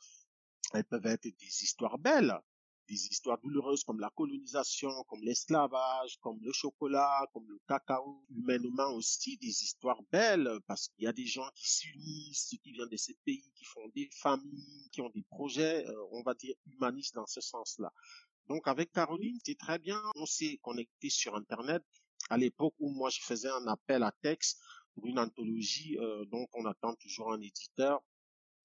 elles 0.72 0.84
peuvent 0.84 1.06
être 1.06 1.22
des 1.22 1.62
histoires 1.62 1.98
belles, 1.98 2.38
des 2.88 3.06
histoires 3.08 3.38
douloureuses 3.38 3.84
comme 3.84 4.00
la 4.00 4.10
colonisation, 4.10 4.90
comme 5.08 5.22
l'esclavage, 5.22 6.18
comme 6.20 6.38
le 6.42 6.52
chocolat, 6.52 7.26
comme 7.32 7.48
le 7.48 7.58
cacao, 7.66 8.24
humainement 8.30 8.92
aussi 8.94 9.36
des 9.38 9.62
histoires 9.62 10.02
belles 10.12 10.50
parce 10.66 10.88
qu'il 10.88 11.04
y 11.04 11.06
a 11.06 11.12
des 11.12 11.26
gens 11.26 11.48
qui 11.54 11.70
s'unissent, 11.70 12.56
qui 12.62 12.72
viennent 12.72 12.88
de 12.88 12.96
ces 12.96 13.14
pays, 13.24 13.50
qui 13.54 13.64
font 13.64 13.88
des 13.94 14.08
familles, 14.12 14.88
qui 14.92 15.00
ont 15.00 15.10
des 15.10 15.24
projets, 15.30 15.86
euh, 15.86 16.06
on 16.12 16.22
va 16.22 16.34
dire 16.34 16.54
humanistes 16.66 17.14
dans 17.14 17.26
ce 17.26 17.40
sens-là. 17.40 17.92
Donc 18.48 18.68
avec 18.68 18.92
Caroline, 18.92 19.38
c'est 19.44 19.58
très 19.58 19.78
bien, 19.78 20.00
on 20.16 20.26
s'est 20.26 20.58
connecté 20.62 21.08
sur 21.10 21.34
Internet. 21.34 21.82
À 22.30 22.36
l'époque 22.36 22.74
où 22.78 22.90
moi 22.90 23.10
je 23.10 23.20
faisais 23.20 23.48
un 23.48 23.66
appel 23.66 24.02
à 24.02 24.12
texte 24.22 24.60
pour 24.94 25.06
une 25.06 25.18
anthologie, 25.18 25.98
euh, 25.98 26.24
donc 26.26 26.48
on 26.54 26.64
attend 26.66 26.94
toujours 26.94 27.32
un 27.32 27.40
éditeur 27.40 28.02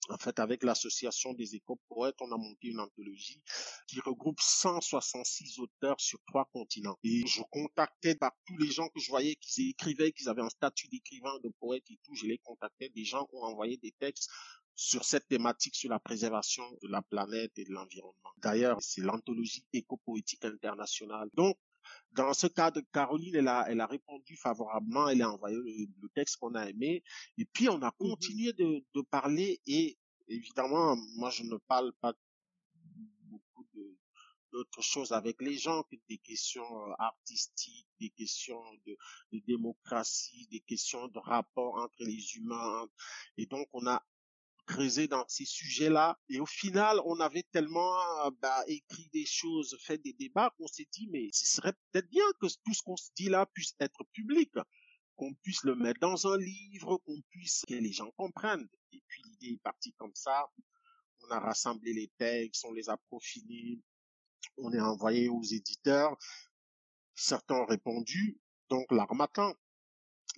en 0.08 0.18
fait, 0.18 0.40
avec 0.40 0.64
l'association 0.64 1.34
des 1.34 1.56
éco-poètes, 1.56 2.16
on 2.22 2.32
a 2.32 2.38
monté 2.38 2.70
une 2.70 2.80
anthologie 2.80 3.42
qui 3.88 4.00
regroupe 4.00 4.40
166 4.40 5.60
auteurs 5.60 6.00
sur 6.00 6.20
trois 6.26 6.46
continents. 6.54 6.98
Et 7.04 7.28
je 7.28 7.42
contactais 7.52 8.16
par 8.16 8.32
tous 8.46 8.58
les 8.58 8.72
gens 8.72 8.88
que 8.90 9.00
je 9.00 9.10
voyais 9.10 9.36
qu'ils 9.36 9.70
écrivaient, 9.70 10.12
qu'ils 10.12 10.30
avaient 10.30 10.42
un 10.42 10.50
statut 10.50 10.88
d'écrivain, 10.88 11.38
de 11.44 11.50
poète 11.60 11.84
et 11.90 12.00
tout. 12.04 12.16
Je 12.16 12.26
les 12.26 12.40
contactais. 12.40 12.90
Des 12.90 13.04
gens 13.04 13.28
ont 13.34 13.44
envoyé 13.44 13.78
des 13.78 13.92
textes 14.00 14.30
sur 14.76 15.04
cette 15.04 15.28
thématique, 15.28 15.76
sur 15.76 15.90
la 15.90 16.00
préservation 16.00 16.64
de 16.82 16.88
la 16.88 17.02
planète 17.02 17.52
et 17.58 17.66
de 17.66 17.72
l'environnement. 17.72 18.32
D'ailleurs, 18.38 18.78
c'est 18.82 19.02
l'anthologie 19.02 19.66
éco-poétique 19.74 20.46
internationale. 20.46 21.30
Donc, 21.34 21.58
dans 22.12 22.34
ce 22.34 22.48
cadre, 22.48 22.82
Caroline, 22.92 23.36
elle 23.36 23.48
a, 23.48 23.66
elle 23.70 23.82
a 23.82 23.86
répondu 23.86 24.36
favorablement, 24.36 25.10
elle 25.10 25.22
a 25.22 25.32
envoyé 25.32 25.56
le, 25.56 26.10
texte 26.16 26.38
qu'on 26.38 26.56
a 26.56 26.70
aimé, 26.70 27.04
et 27.38 27.46
puis 27.46 27.70
on 27.70 27.82
a 27.82 27.90
mmh 27.90 27.94
continué 28.00 28.54
de, 28.54 28.84
de 28.94 29.02
parler, 29.02 29.62
et 29.68 29.98
évidemment, 30.28 30.96
moi 31.16 31.30
je 31.30 31.44
ne 31.44 31.58
parle 31.68 31.94
pas 32.02 32.14
beaucoup 33.30 33.66
de, 33.74 33.98
d'autres 34.52 34.82
choses 34.82 35.12
avec 35.12 35.42
les 35.42 35.58
gens 35.58 35.84
que 35.84 35.96
des 36.08 36.18
questions 36.18 36.90
euh, 36.90 36.94
artistiques, 36.98 37.88
des 38.00 38.10
questions 38.10 38.62
de, 38.86 38.98
de, 39.32 39.40
démocratie, 39.46 40.48
des 40.52 40.62
questions 40.62 41.08
de 41.08 41.20
rapport 41.20 41.76
entre 41.76 42.04
les 42.04 42.36
humains. 42.36 42.88
Et 43.38 43.46
donc, 43.46 43.68
on 43.74 43.86
a 43.88 44.04
creuser 44.70 45.08
dans 45.08 45.26
ces 45.28 45.46
sujets-là. 45.46 46.18
Et 46.30 46.40
au 46.40 46.46
final, 46.46 47.02
on 47.06 47.20
avait 47.20 47.46
tellement 47.52 47.98
euh, 48.26 48.32
bah, 48.40 48.64
écrit 48.68 49.10
des 49.12 49.26
choses, 49.26 49.76
fait 49.82 49.98
des 49.98 50.14
débats 50.14 50.54
qu'on 50.58 50.68
s'est 50.68 50.88
dit, 50.94 51.10
mais 51.12 51.30
ce 51.34 51.56
serait 51.56 51.74
peut-être 51.74 52.10
bien 52.10 52.26
que 52.40 52.46
tout 52.64 52.74
ce 52.74 52.84
qu'on 52.84 52.96
se 52.96 53.10
dit 53.16 53.30
là 53.30 53.48
puisse 53.48 53.74
être 53.80 54.04
public, 54.14 54.52
qu'on 55.16 55.34
puisse 55.42 55.64
le 55.64 55.76
mettre 55.76 56.00
dans 56.00 56.28
un 56.28 56.38
livre, 56.38 56.98
qu'on 57.06 57.20
puisse 57.30 57.64
que 57.68 57.74
les 57.74 57.92
gens 57.92 58.12
comprennent. 58.12 58.70
Et 58.92 59.02
puis 59.08 59.24
l'idée 59.26 59.56
est 59.56 59.64
partie 59.64 59.94
comme 59.94 60.14
ça. 60.14 60.48
On 61.24 61.32
a 61.32 61.40
rassemblé 61.40 61.92
les 61.94 62.12
textes, 62.18 62.64
on 62.66 62.72
les 62.72 62.90
a 62.90 62.98
profilés, 62.98 63.82
on 64.58 64.70
les 64.70 64.80
a 64.80 64.86
envoyés 64.86 65.30
aux 65.30 65.44
éditeurs. 65.44 66.16
Certains 67.16 67.56
ont 67.56 67.66
répondu, 67.66 68.40
donc 68.70 68.86
l'armatan. 68.92 69.56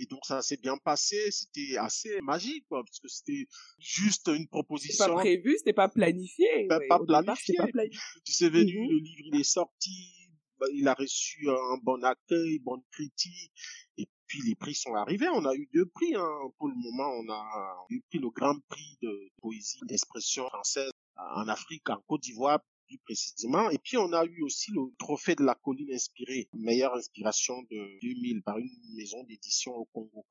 Et 0.01 0.07
donc 0.07 0.25
ça 0.25 0.41
s'est 0.41 0.57
bien 0.57 0.77
passé, 0.77 1.29
c'était 1.29 1.77
assez 1.77 2.19
magique, 2.21 2.65
quoi, 2.67 2.83
parce 2.83 2.99
que 2.99 3.07
c'était 3.07 3.45
juste 3.77 4.29
une 4.29 4.47
proposition. 4.47 5.05
C'était 5.05 5.13
pas 5.13 5.19
prévu, 5.19 5.55
c'était 5.57 5.73
pas 5.73 5.89
planifié. 5.89 6.67
Pas, 6.67 6.79
pas, 6.89 6.99
planifié. 6.99 7.55
pas 7.55 7.67
planifié. 7.67 8.21
Tu 8.25 8.33
sais, 8.33 8.49
venu, 8.49 8.65
mm-hmm. 8.65 8.91
le 8.91 8.97
livre 8.97 9.21
il 9.25 9.39
est 9.39 9.43
sorti, 9.43 10.31
bah, 10.59 10.65
il 10.73 10.87
a 10.87 10.95
reçu 10.95 11.47
un 11.49 11.77
bon 11.83 12.03
accueil, 12.03 12.57
bonne 12.59 12.81
critique, 12.91 13.51
et 13.97 14.07
puis 14.25 14.41
les 14.47 14.55
prix 14.55 14.73
sont 14.73 14.95
arrivés. 14.95 15.27
On 15.29 15.45
a 15.45 15.53
eu 15.53 15.69
deux 15.71 15.85
prix, 15.85 16.15
hein. 16.15 16.39
pour 16.57 16.67
le 16.67 16.75
moment, 16.75 17.11
on 17.19 17.29
a 17.31 17.85
eu 17.91 18.01
le 18.13 18.29
Grand 18.31 18.57
Prix 18.69 18.97
de 19.03 19.29
poésie 19.39 19.77
d'expression 19.83 20.47
française 20.47 20.91
en 21.35 21.47
Afrique, 21.47 21.87
en 21.91 22.01
Côte 22.07 22.21
d'Ivoire, 22.21 22.59
précisément. 22.99 23.69
Et 23.69 23.77
puis 23.77 23.97
on 23.97 24.11
a 24.13 24.25
eu 24.25 24.41
aussi 24.43 24.71
le 24.71 24.81
trophée 24.97 25.35
de 25.35 25.43
la 25.43 25.55
colline 25.55 25.91
inspirée, 25.93 26.49
meilleure 26.53 26.93
inspiration 26.95 27.61
de 27.63 27.99
2000 28.01 28.43
par 28.43 28.57
une 28.57 28.69
maison 28.95 29.23
d'édition 29.23 29.73
au 29.73 29.85
Congo. 29.85 30.25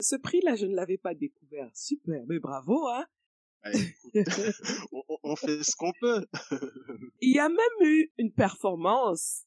Ce 0.00 0.16
prix-là, 0.16 0.56
je 0.56 0.66
ne 0.66 0.74
l'avais 0.74 0.98
pas 0.98 1.14
découvert. 1.14 1.70
Super, 1.74 2.24
mais 2.26 2.38
bravo, 2.38 2.88
hein 2.88 3.06
on, 5.22 5.36
fait 5.36 5.62
ce 5.62 5.76
qu'on 5.76 5.92
peut. 6.00 6.26
Il 7.20 7.36
y 7.36 7.38
a 7.38 7.48
même 7.48 7.88
eu 7.88 8.12
une 8.18 8.32
performance 8.32 9.44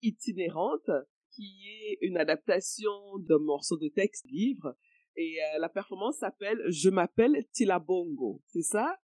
itinérante 0.00 0.90
qui 1.30 1.68
est 1.68 1.98
une 2.00 2.16
adaptation 2.16 3.18
d'un 3.18 3.38
morceau 3.38 3.76
de 3.76 3.88
texte 3.88 4.24
livre 4.30 4.74
et 5.16 5.36
euh, 5.42 5.58
la 5.58 5.68
performance 5.68 6.16
s'appelle 6.18 6.58
Je 6.68 6.88
m'appelle 6.88 7.44
Tilabongo, 7.52 8.42
c'est 8.46 8.62
ça? 8.62 8.96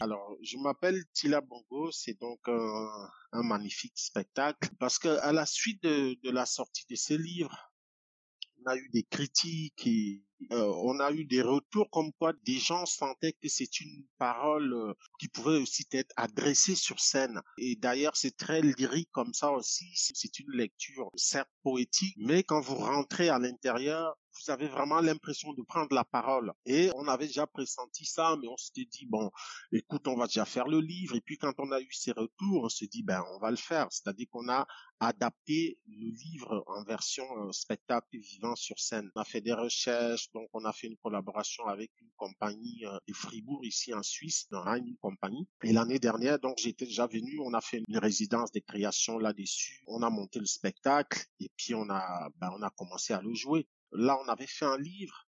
Alors, 0.00 0.36
je 0.42 0.56
m'appelle 0.58 1.04
Tila 1.12 1.40
Bongo, 1.40 1.90
c'est 1.90 2.18
donc 2.20 2.40
un, 2.46 3.10
un, 3.32 3.42
magnifique 3.42 3.96
spectacle 3.96 4.70
parce 4.78 4.98
que 4.98 5.08
à 5.08 5.32
la 5.32 5.46
suite 5.46 5.82
de, 5.82 6.30
la 6.30 6.46
sortie 6.46 6.84
de 6.88 6.96
ce 6.96 7.14
livre, 7.14 7.56
on 8.64 8.70
a 8.70 8.76
eu 8.76 8.88
des 8.90 9.02
critiques 9.02 9.86
et 9.86 10.22
euh, 10.52 10.72
on 10.82 11.00
a 11.00 11.10
eu 11.12 11.24
des 11.24 11.42
retours 11.42 11.88
comme 11.90 12.12
quoi 12.12 12.32
des 12.44 12.58
gens 12.58 12.86
sentaient 12.86 13.32
que 13.32 13.48
c'est 13.48 13.80
une 13.80 14.04
parole 14.18 14.72
euh, 14.72 14.94
qui 15.18 15.28
pouvait 15.28 15.58
aussi 15.58 15.86
être 15.92 16.12
adressée 16.16 16.74
sur 16.74 17.00
scène. 17.00 17.40
Et 17.58 17.76
d'ailleurs, 17.76 18.16
c'est 18.16 18.36
très 18.36 18.60
lyrique 18.62 19.10
comme 19.12 19.34
ça 19.34 19.50
aussi. 19.52 19.86
C'est 19.94 20.38
une 20.38 20.52
lecture 20.52 21.10
certes 21.16 21.50
poétique, 21.62 22.16
mais 22.18 22.42
quand 22.42 22.60
vous 22.60 22.76
rentrez 22.76 23.28
à 23.28 23.38
l'intérieur, 23.38 24.16
vous 24.34 24.50
avez 24.50 24.68
vraiment 24.68 25.00
l'impression 25.00 25.52
de 25.52 25.62
prendre 25.62 25.94
la 25.94 26.04
parole. 26.04 26.52
Et 26.66 26.90
on 26.96 27.08
avait 27.08 27.26
déjà 27.26 27.46
pressenti 27.46 28.04
ça, 28.04 28.36
mais 28.40 28.48
on 28.48 28.56
s'était 28.56 28.84
dit, 28.84 29.06
bon, 29.06 29.30
écoute, 29.72 30.06
on 30.08 30.16
va 30.16 30.26
déjà 30.26 30.44
faire 30.44 30.68
le 30.68 30.80
livre. 30.80 31.16
Et 31.16 31.20
puis 31.20 31.38
quand 31.38 31.54
on 31.58 31.70
a 31.72 31.80
eu 31.80 31.92
ces 31.92 32.12
retours, 32.12 32.64
on 32.64 32.68
s'est 32.68 32.86
dit, 32.86 33.02
ben, 33.02 33.22
on 33.34 33.38
va 33.38 33.50
le 33.50 33.56
faire. 33.56 33.86
C'est-à-dire 33.90 34.26
qu'on 34.30 34.48
a 34.48 34.66
adapté 35.00 35.78
le 35.86 36.10
livre 36.10 36.62
en 36.68 36.84
version 36.84 37.24
euh, 37.38 37.50
spectacle 37.50 38.18
vivant 38.18 38.54
sur 38.54 38.78
scène. 38.78 39.10
On 39.16 39.20
a 39.20 39.24
fait 39.24 39.40
des 39.40 39.52
recherches, 39.52 40.30
donc 40.32 40.48
on 40.52 40.64
a 40.64 40.72
fait 40.72 40.86
une 40.86 40.96
collaboration 40.96 41.66
avec 41.66 41.90
une 42.00 42.10
compagnie 42.16 42.84
euh, 42.84 42.98
de 43.08 43.12
Fribourg 43.12 43.64
ici 43.64 43.92
en 43.92 44.02
Suisse, 44.02 44.46
dans 44.50 44.64
une 44.76 44.96
compagnie. 44.98 45.48
Et 45.64 45.72
l'année 45.72 45.98
dernière, 45.98 46.38
donc 46.38 46.58
j'étais 46.58 46.86
déjà 46.86 47.08
venu, 47.08 47.40
on 47.40 47.52
a 47.52 47.60
fait 47.60 47.82
une 47.88 47.98
résidence 47.98 48.52
de 48.52 48.60
création 48.60 49.18
là-dessus. 49.18 49.82
On 49.88 50.02
a 50.02 50.10
monté 50.10 50.38
le 50.38 50.46
spectacle 50.46 51.24
et 51.40 51.50
puis 51.56 51.74
on 51.74 51.90
a, 51.90 52.30
ben, 52.36 52.52
on 52.56 52.62
a 52.62 52.70
commencé 52.70 53.12
à 53.12 53.20
le 53.20 53.34
jouer. 53.34 53.66
Là, 53.92 54.18
on 54.24 54.28
avait 54.28 54.46
fait 54.46 54.64
un 54.64 54.78
livre 54.78 55.26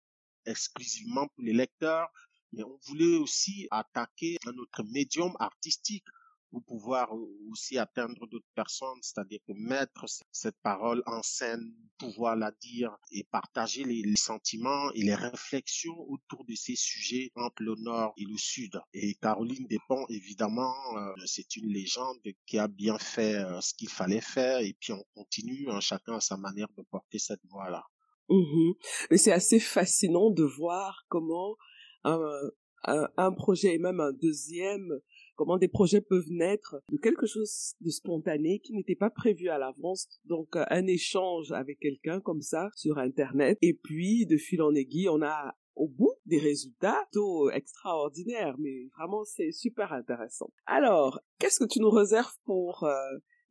exclusivement 0.45 1.27
pour 1.27 1.43
les 1.43 1.53
lecteurs, 1.53 2.09
mais 2.53 2.63
on 2.63 2.79
voulait 2.87 3.17
aussi 3.17 3.67
attaquer 3.71 4.37
un 4.45 4.57
autre 4.57 4.83
médium 4.83 5.35
artistique 5.39 6.05
pour 6.49 6.63
pouvoir 6.63 7.09
aussi 7.49 7.77
atteindre 7.77 8.25
d'autres 8.27 8.49
personnes, 8.55 8.99
c'est-à-dire 9.01 9.39
mettre 9.49 10.05
cette 10.31 10.57
parole 10.63 11.03
en 11.05 11.21
scène, 11.21 11.73
pouvoir 11.97 12.35
la 12.35 12.51
dire 12.51 12.95
et 13.11 13.25
partager 13.25 13.83
les, 13.83 14.15
sentiments 14.15 14.91
et 14.93 15.01
les 15.01 15.15
réflexions 15.15 15.99
autour 16.09 16.45
de 16.45 16.55
ces 16.55 16.75
sujets 16.75 17.31
entre 17.35 17.61
le 17.63 17.75
Nord 17.75 18.13
et 18.17 18.23
le 18.23 18.37
Sud. 18.37 18.79
Et 18.93 19.15
Caroline 19.15 19.67
Despont, 19.67 20.05
évidemment, 20.09 20.73
euh, 20.97 21.13
c'est 21.25 21.55
une 21.57 21.71
légende 21.71 22.17
qui 22.45 22.57
a 22.57 22.67
bien 22.67 22.97
fait 22.97 23.35
euh, 23.35 23.59
ce 23.61 23.73
qu'il 23.73 23.89
fallait 23.89 24.21
faire 24.21 24.59
et 24.59 24.73
puis 24.79 24.93
on 24.93 25.03
continue, 25.13 25.69
hein, 25.69 25.81
chacun 25.81 26.15
à 26.15 26.21
sa 26.21 26.37
manière 26.37 26.69
de 26.77 26.83
porter 26.83 27.19
cette 27.19 27.45
voix-là. 27.45 27.83
Mmh 28.29 28.73
Mais 29.11 29.17
c'est 29.17 29.31
assez 29.31 29.59
fascinant 29.59 30.31
de 30.31 30.43
voir 30.43 31.05
comment 31.09 31.55
un, 32.03 32.49
un, 32.83 33.31
projet 33.31 33.75
et 33.75 33.77
même 33.79 33.99
un 33.99 34.11
deuxième, 34.13 34.99
comment 35.35 35.57
des 35.57 35.67
projets 35.67 36.01
peuvent 36.01 36.29
naître 36.29 36.77
de 36.91 36.97
quelque 36.97 37.25
chose 37.25 37.73
de 37.81 37.89
spontané 37.89 38.59
qui 38.59 38.73
n'était 38.73 38.95
pas 38.95 39.09
prévu 39.09 39.49
à 39.49 39.57
l'avance. 39.57 40.07
Donc 40.25 40.55
un 40.55 40.87
échange 40.87 41.51
avec 41.51 41.79
quelqu'un 41.79 42.19
comme 42.21 42.41
ça 42.41 42.69
sur 42.75 42.97
Internet. 42.97 43.57
Et 43.61 43.73
puis 43.73 44.25
de 44.25 44.37
fil 44.37 44.61
en 44.61 44.73
aiguille, 44.73 45.09
on 45.09 45.21
a 45.21 45.55
au 45.75 45.87
bout 45.87 46.15
des 46.25 46.39
résultats 46.39 47.05
plutôt 47.11 47.49
extraordinaires. 47.51 48.55
Mais 48.57 48.89
vraiment, 48.97 49.23
c'est 49.23 49.51
super 49.51 49.93
intéressant. 49.93 50.49
Alors, 50.65 51.21
qu'est-ce 51.39 51.59
que 51.59 51.69
tu 51.69 51.79
nous 51.79 51.91
réserves 51.91 52.35
pour 52.45 52.83
euh, 52.83 52.95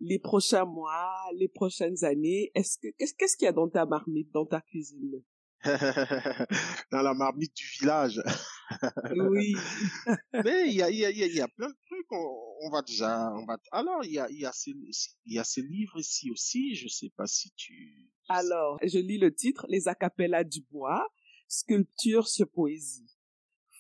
les 0.01 0.19
prochains 0.19 0.65
mois, 0.65 1.15
les 1.35 1.49
prochaines 1.49 2.05
années 2.05 2.51
Est-ce 2.55 2.79
que 2.79 2.89
qu'est-ce 2.99 3.37
qu'il 3.37 3.47
y 3.47 3.49
a 3.49 3.53
dans 3.53 3.69
ta 3.69 3.87
marmite, 3.87 4.31
dans 4.33 4.47
ta 4.47 4.61
cuisine? 4.61 5.23
Dans 6.93 7.03
la 7.03 7.15
marmite 7.15 7.57
du 7.57 7.67
village. 7.81 8.23
oui. 9.17 9.55
Mais 10.45 10.69
il 10.69 10.75
y 10.75 10.83
a 10.83 10.91
il 10.91 10.99
y 10.99 11.05
a 11.05 11.11
il 11.11 11.35
y 11.35 11.41
a 11.41 11.49
plein 11.49 11.69
de 11.69 11.77
trucs. 11.87 12.13
On, 12.13 12.71
va 12.71 12.83
déjà 12.83 13.33
on 13.35 13.47
va 13.47 13.59
alors 13.73 14.05
il 14.05 14.13
y 14.13 14.19
a 14.19 14.29
il 14.31 14.39
y 14.39 14.47
a 14.47 14.53
ces 14.53 14.73
il 14.73 15.35
y 15.35 15.39
a 15.39 15.45
ces 15.45 15.63
livres 15.63 15.99
ici 15.99 16.31
aussi. 16.31 16.75
Je 16.75 16.89
sais 16.89 17.11
pas 17.17 17.27
si 17.27 17.51
tu. 17.57 18.11
Alors 18.29 18.79
je 18.83 18.99
lis 18.99 19.19
le 19.19 19.35
titre 19.35 19.67
Les 19.69 19.89
acapellas 19.89 20.45
du 20.45 20.61
bois. 20.71 21.09
Sculpture 21.49 22.29
sur 22.29 22.49
poésie. 22.49 23.09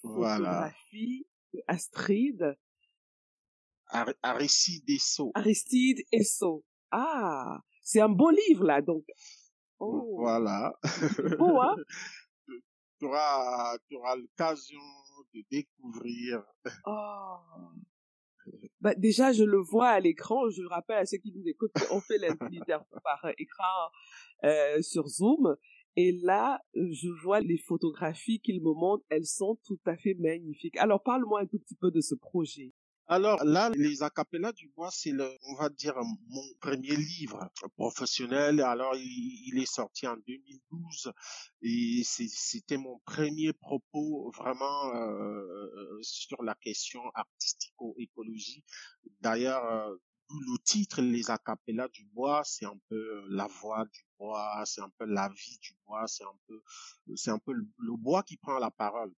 Voilà. 0.02 0.70
Photographie 0.70 1.26
de 1.52 1.62
Astrid. 1.68 2.56
Aristide 4.22 4.90
Esso. 4.90 5.30
Aristide 5.34 6.04
Esso. 6.12 6.64
Ah, 6.90 7.60
c'est 7.82 8.00
un 8.00 8.08
beau 8.08 8.30
livre 8.30 8.64
là, 8.64 8.82
donc. 8.82 9.04
Oh. 9.78 10.16
Voilà. 10.18 10.72
Beau, 11.38 11.60
hein? 11.60 11.76
tu 12.98 13.06
auras, 13.06 13.76
l'occasion 14.16 14.80
de 15.34 15.42
découvrir. 15.50 16.42
Oh. 16.86 17.36
Bah, 18.80 18.94
déjà, 18.94 19.32
je 19.32 19.44
le 19.44 19.58
vois 19.58 19.88
à 19.88 20.00
l'écran. 20.00 20.48
Je 20.50 20.62
rappelle 20.64 20.98
à 20.98 21.06
ceux 21.06 21.18
qui 21.18 21.32
nous 21.32 21.46
écoutent 21.46 21.72
qu'on 21.88 22.00
fait 22.00 22.18
l'interview 22.18 22.62
par 23.04 23.32
écran 23.38 23.90
euh, 24.44 24.80
sur 24.82 25.06
Zoom. 25.08 25.56
Et 25.96 26.12
là, 26.22 26.60
je 26.74 27.08
vois 27.22 27.40
les 27.40 27.58
photographies 27.58 28.40
qu'il 28.40 28.62
me 28.62 28.72
montre. 28.72 29.04
Elles 29.08 29.26
sont 29.26 29.58
tout 29.64 29.80
à 29.86 29.96
fait 29.96 30.14
magnifiques. 30.14 30.76
Alors, 30.76 31.02
parle-moi 31.02 31.40
un 31.40 31.46
tout 31.46 31.58
petit 31.58 31.76
peu 31.76 31.90
de 31.90 32.00
ce 32.00 32.14
projet. 32.14 32.72
Alors 33.08 33.44
là, 33.44 33.70
les 33.76 34.02
acapellas 34.02 34.50
du 34.50 34.68
bois, 34.74 34.90
c'est 34.90 35.12
le, 35.12 35.30
on 35.44 35.54
va 35.54 35.68
dire, 35.68 35.94
mon 36.28 36.42
premier 36.60 36.96
livre 36.96 37.48
professionnel. 37.76 38.60
Alors 38.60 38.96
il, 38.96 39.56
est 39.60 39.72
sorti 39.72 40.08
en 40.08 40.16
2012 40.16 41.12
et 41.62 42.02
c'était 42.04 42.76
mon 42.76 42.98
premier 43.04 43.52
propos 43.52 44.32
vraiment 44.36 44.92
euh, 44.96 45.98
sur 46.02 46.42
la 46.42 46.56
question 46.56 47.00
artistico-écologie. 47.14 48.64
D'ailleurs, 49.20 49.64
euh, 49.66 49.94
le 50.28 50.58
titre 50.64 51.00
Les 51.00 51.30
acapellas 51.30 51.88
du 51.88 52.06
bois, 52.06 52.42
c'est 52.44 52.66
un 52.66 52.78
peu 52.88 53.24
la 53.28 53.46
voix 53.46 53.84
du 53.84 54.04
bois, 54.18 54.64
c'est 54.66 54.80
un 54.80 54.90
peu 54.98 55.04
la 55.04 55.28
vie 55.28 55.58
du 55.62 55.76
bois, 55.86 56.08
c'est 56.08 56.24
un 56.24 56.38
peu, 56.48 56.60
c'est 57.14 57.30
un 57.30 57.38
peu 57.38 57.52
le 57.52 57.96
bois 57.96 58.24
qui 58.24 58.36
prend 58.36 58.58
la 58.58 58.72
parole. 58.72 59.12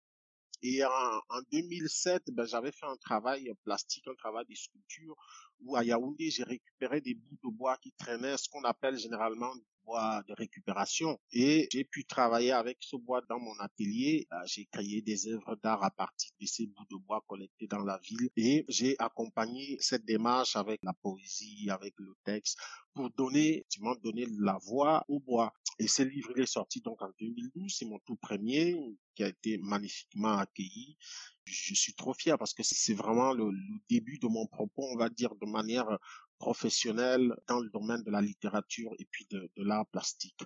Et 0.68 0.84
en, 0.84 0.90
en 1.28 1.40
2007, 1.52 2.24
ben, 2.32 2.44
j'avais 2.44 2.72
fait 2.72 2.86
un 2.86 2.96
travail 2.96 3.52
plastique, 3.62 4.08
un 4.08 4.16
travail 4.16 4.44
de 4.50 4.54
sculpture, 4.56 5.14
où 5.60 5.76
à 5.76 5.84
Yaoundé, 5.84 6.30
j'ai 6.30 6.44
récupéré 6.44 7.00
des 7.00 7.14
bouts 7.14 7.38
de 7.44 7.56
bois 7.56 7.76
qui 7.78 7.92
traînaient, 7.92 8.36
ce 8.36 8.48
qu'on 8.48 8.64
appelle 8.64 8.98
généralement 8.98 9.54
du 9.54 9.64
bois 9.84 10.22
de 10.28 10.34
récupération. 10.34 11.18
Et 11.32 11.68
j'ai 11.72 11.84
pu 11.84 12.04
travailler 12.04 12.52
avec 12.52 12.78
ce 12.80 12.96
bois 12.96 13.22
dans 13.28 13.38
mon 13.38 13.58
atelier. 13.60 14.26
Euh, 14.32 14.36
j'ai 14.46 14.66
créé 14.66 15.00
des 15.02 15.28
œuvres 15.28 15.56
d'art 15.62 15.82
à 15.82 15.90
partir 15.90 16.30
de 16.40 16.46
ces 16.46 16.66
bouts 16.66 16.86
de 16.90 16.96
bois 16.96 17.24
collectés 17.26 17.66
dans 17.66 17.84
la 17.84 17.98
ville. 17.98 18.28
Et 18.36 18.64
j'ai 18.68 18.96
accompagné 18.98 19.76
cette 19.80 20.04
démarche 20.04 20.56
avec 20.56 20.80
la 20.82 20.92
poésie, 20.92 21.68
avec 21.70 21.94
le 21.98 22.14
texte, 22.24 22.58
pour 22.94 23.10
donner, 23.10 23.66
tu 23.70 23.82
m'as 23.82 23.94
donné 23.96 24.26
la 24.40 24.58
voix 24.58 25.04
au 25.08 25.20
bois. 25.20 25.52
Et 25.78 25.86
ce 25.86 26.02
livre, 26.02 26.38
est 26.38 26.46
sorti 26.46 26.80
donc 26.80 27.00
en 27.02 27.10
2012. 27.20 27.74
C'est 27.76 27.84
mon 27.84 27.98
tout 28.00 28.16
premier 28.16 28.76
qui 29.14 29.22
a 29.22 29.28
été 29.28 29.58
magnifiquement 29.58 30.38
accueilli. 30.38 30.96
Je 31.46 31.74
suis 31.74 31.94
trop 31.94 32.12
fier 32.12 32.36
parce 32.38 32.54
que 32.54 32.62
c'est 32.62 32.94
vraiment 32.94 33.32
le, 33.32 33.50
début 33.88 34.18
de 34.18 34.26
mon 34.26 34.46
propos, 34.46 34.88
on 34.92 34.96
va 34.96 35.08
dire, 35.08 35.34
de 35.36 35.46
manière 35.46 35.86
professionnelle 36.38 37.34
dans 37.46 37.60
le 37.60 37.70
domaine 37.70 38.02
de 38.02 38.10
la 38.10 38.20
littérature 38.20 38.90
et 38.98 39.06
puis 39.10 39.26
de, 39.30 39.48
de 39.56 39.64
l'art 39.64 39.86
plastique. 39.86 40.42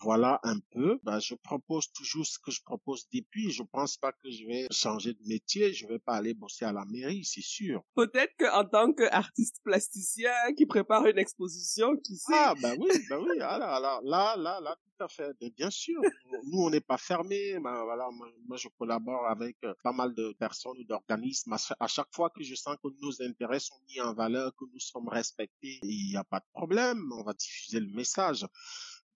Voilà 0.00 0.40
un 0.42 0.58
peu. 0.72 0.98
Ben, 1.04 1.18
je 1.20 1.34
propose 1.34 1.90
toujours 1.92 2.26
ce 2.26 2.38
que 2.38 2.50
je 2.50 2.62
propose 2.62 3.08
depuis. 3.12 3.50
Je 3.50 3.62
pense 3.62 3.96
pas 3.96 4.12
que 4.12 4.30
je 4.30 4.46
vais 4.46 4.66
changer 4.70 5.14
de 5.14 5.26
métier. 5.26 5.72
Je 5.72 5.86
vais 5.86 5.98
pas 5.98 6.14
aller 6.14 6.34
bosser 6.34 6.64
à 6.64 6.72
la 6.72 6.84
mairie, 6.84 7.24
c'est 7.24 7.40
sûr. 7.42 7.82
Peut-être 7.94 8.34
qu'en 8.38 8.64
tant 8.64 8.92
qu'artiste 8.92 9.60
plasticien 9.64 10.32
qui 10.56 10.66
prépare 10.66 11.06
une 11.06 11.18
exposition, 11.18 11.96
qui 11.96 12.16
sait? 12.16 12.32
Ah, 12.34 12.54
ben 12.60 12.76
oui, 12.78 12.90
ben 13.08 13.18
oui. 13.18 13.40
Alors, 13.40 13.68
alors 13.68 14.02
là, 14.02 14.36
là, 14.36 14.60
là, 14.60 14.76
tout 14.76 15.04
à 15.04 15.08
fait. 15.08 15.32
bien 15.56 15.70
sûr. 15.70 16.00
Nous, 16.44 16.58
on 16.58 16.70
n'est 16.70 16.80
pas 16.80 16.98
fermés. 16.98 17.58
Ben, 17.58 17.84
voilà, 17.84 18.08
moi, 18.46 18.56
je 18.56 18.68
collabore 18.78 19.26
avec 19.26 19.56
euh, 19.64 19.74
pas 19.82 19.92
mal 19.92 20.14
de 20.14 20.34
personnes 20.38 20.78
ou 20.78 20.84
d'organismes. 20.84 21.56
À 21.80 21.86
chaque 21.86 22.12
fois 22.14 22.30
que 22.30 22.42
je 22.42 22.54
sens 22.54 22.76
que 22.82 22.88
nos 23.00 23.22
intérêts 23.22 23.60
sont 23.60 23.80
mis 23.88 24.00
en 24.00 24.14
valeur, 24.14 24.52
que 24.56 24.64
nous 24.72 24.80
sommes 24.80 25.08
respectés, 25.08 25.78
il 25.82 26.10
n'y 26.10 26.16
a 26.16 26.24
pas 26.24 26.40
de 26.40 26.46
problème. 26.52 27.10
On 27.18 27.22
va 27.22 27.32
diffuser 27.32 27.80
le 27.80 27.92
message. 27.94 28.46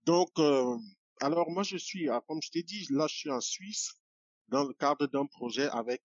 Donc, 0.04 0.30
euh, 0.38 0.76
alors 1.20 1.50
moi 1.50 1.62
je 1.62 1.76
suis, 1.76 2.08
ah, 2.08 2.22
comme 2.26 2.40
je 2.42 2.50
t'ai 2.50 2.62
dit, 2.62 2.86
là 2.90 3.06
je 3.06 3.16
suis 3.16 3.30
en 3.30 3.40
Suisse 3.40 3.92
dans 4.48 4.64
le 4.64 4.74
cadre 4.74 5.06
d'un 5.06 5.26
projet 5.26 5.68
avec 5.68 6.02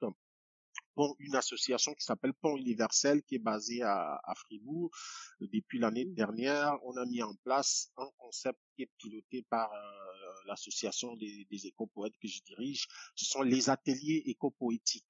une 1.19 1.35
association 1.35 1.93
qui 1.93 2.05
s'appelle 2.05 2.33
Pont 2.33 2.57
Universel 2.57 3.21
qui 3.23 3.35
est 3.35 3.39
basée 3.39 3.81
à, 3.81 4.19
Fribourg. 4.35 4.91
Depuis 5.39 5.79
l'année 5.79 6.05
dernière, 6.05 6.77
on 6.83 6.95
a 6.97 7.05
mis 7.05 7.21
en 7.21 7.33
place 7.43 7.91
un 7.97 8.09
concept 8.17 8.59
qui 8.75 8.83
est 8.83 8.91
piloté 8.97 9.45
par 9.49 9.71
euh, 9.73 10.33
l'association 10.47 11.15
des 11.15 11.67
éco-poètes 11.67 12.17
que 12.21 12.27
je 12.27 12.41
dirige. 12.43 12.87
Ce 13.15 13.25
sont 13.25 13.41
les 13.41 13.69
ateliers 13.69 14.23
éco-poétiques. 14.25 15.03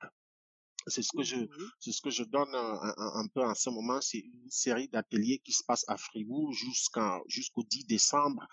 C'est 0.88 1.02
ce 1.02 1.10
que 1.16 1.24
je, 1.24 1.38
c'est 1.80 1.92
ce 1.92 2.02
que 2.02 2.10
je 2.10 2.24
donne 2.24 2.54
un, 2.54 2.94
un, 2.98 3.28
peu 3.28 3.42
en 3.42 3.56
ce 3.56 3.70
moment. 3.70 4.02
C'est 4.02 4.20
une 4.20 4.50
série 4.50 4.88
d'ateliers 4.88 5.40
qui 5.44 5.52
se 5.52 5.64
passe 5.64 5.84
à 5.88 5.98
Fribourg 5.98 6.54
jusqu'au 6.54 7.64
10 7.64 7.86
décembre. 7.86 8.48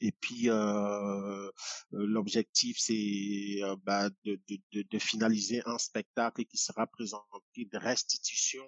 Et 0.00 0.12
puis 0.12 0.50
euh, 0.50 1.50
l'objectif 1.90 2.76
c'est 2.78 3.62
euh, 3.62 3.76
bah, 3.82 4.10
de, 4.24 4.38
de, 4.48 4.82
de, 4.82 4.98
finaliser 4.98 5.62
un 5.64 5.78
spectacle 5.78 6.44
qui 6.44 6.58
sera 6.58 6.86
présenté 6.86 7.64
de 7.64 7.78
restitution 7.78 8.62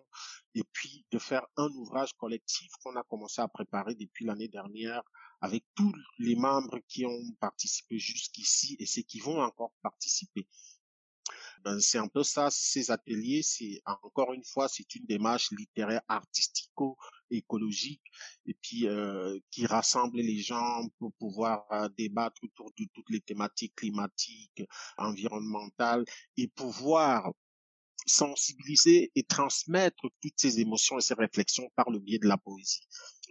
et 0.55 0.63
puis 0.73 1.05
de 1.11 1.19
faire 1.19 1.47
un 1.57 1.69
ouvrage 1.69 2.15
collectif 2.15 2.71
qu'on 2.83 2.97
a 2.97 3.03
commencé 3.03 3.43
à 3.43 3.49
préparer 3.49 3.95
depuis 3.95 4.25
l'année 4.25 4.49
dernière 4.49 5.03
avec 5.43 5.65
tous 5.75 5.93
les 6.19 6.35
membres 6.35 6.79
qui 6.89 7.05
ont 7.05 7.33
participé 7.41 7.99
jusqu'ici 7.99 8.77
et 8.79 8.87
ceux 8.87 9.03
qui 9.03 9.21
vont 9.21 9.41
encore 9.41 9.73
participer. 9.83 10.47
Ben, 11.65 11.81
c'est 11.81 11.99
un 11.99 12.09
peu 12.09 12.23
ça, 12.23 12.49
ces 12.51 12.91
ateliers, 12.91 13.43
c'est 13.43 13.81
encore 13.85 14.33
une 14.33 14.45
fois, 14.45 14.69
c'est 14.69 14.95
une 14.95 15.07
démarche 15.07 15.51
littéraire, 15.51 16.03
artistico-écologique, 16.09 18.03
et 18.47 18.55
puis 18.55 18.87
euh, 18.87 19.39
qui 19.51 19.67
rassemble 19.67 20.19
les 20.19 20.39
gens 20.39 20.87
pour 20.99 21.13
pouvoir 21.19 21.67
euh, 21.73 21.89
débattre 21.97 22.43
autour 22.43 22.71
de 22.79 22.85
toutes 22.95 23.11
les 23.11 23.21
thématiques 23.21 23.75
climatiques, 23.77 24.63
environnementales, 24.97 26.05
et 26.37 26.49
pouvoir 26.49 27.33
sensibiliser 28.07 29.11
et 29.15 29.23
transmettre 29.23 30.09
toutes 30.23 30.39
ces 30.39 30.61
émotions 30.61 30.99
et 30.99 31.03
ces 31.03 31.15
réflexions 31.15 31.69
par 31.77 31.91
le 31.91 31.99
biais 31.99 32.19
de 32.19 32.27
la 32.27 32.39
poésie. 32.39 32.87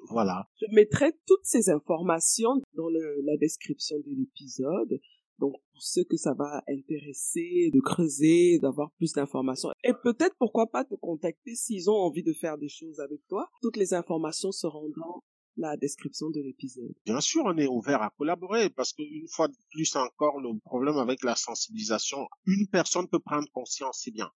Voilà. 0.09 0.47
Je 0.61 0.67
mettrai 0.73 1.11
toutes 1.25 1.43
ces 1.43 1.69
informations 1.69 2.61
dans 2.75 2.89
la 2.89 3.37
description 3.37 3.97
de 3.97 4.15
l'épisode. 4.15 4.99
Donc, 5.39 5.53
pour 5.71 5.81
ceux 5.83 6.03
que 6.03 6.17
ça 6.17 6.33
va 6.33 6.63
intéresser, 6.67 7.69
de 7.73 7.79
creuser, 7.79 8.59
d'avoir 8.59 8.91
plus 8.97 9.13
d'informations. 9.13 9.69
Et 9.83 9.93
peut-être, 10.03 10.35
pourquoi 10.39 10.67
pas 10.67 10.83
te 10.83 10.95
contacter 10.95 11.55
s'ils 11.55 11.89
ont 11.89 11.95
envie 11.95 12.23
de 12.23 12.33
faire 12.33 12.57
des 12.57 12.69
choses 12.69 12.99
avec 12.99 13.19
toi. 13.27 13.47
Toutes 13.61 13.77
les 13.77 13.93
informations 13.93 14.51
seront 14.51 14.89
dans 14.95 15.23
la 15.57 15.75
description 15.75 16.29
de 16.29 16.39
l'épisode. 16.39 16.93
Bien 17.05 17.19
sûr, 17.19 17.43
on 17.45 17.57
est 17.57 17.67
ouvert 17.67 18.01
à 18.01 18.11
collaborer 18.17 18.69
parce 18.69 18.93
qu'une 18.93 19.27
fois 19.27 19.47
de 19.47 19.55
plus 19.71 19.95
encore, 19.95 20.39
le 20.39 20.57
problème 20.59 20.97
avec 20.97 21.23
la 21.23 21.35
sensibilisation, 21.35 22.27
une 22.45 22.67
personne 22.67 23.07
peut 23.07 23.19
prendre 23.19 23.49
conscience, 23.51 24.01
c'est 24.03 24.11
bien. 24.11 24.31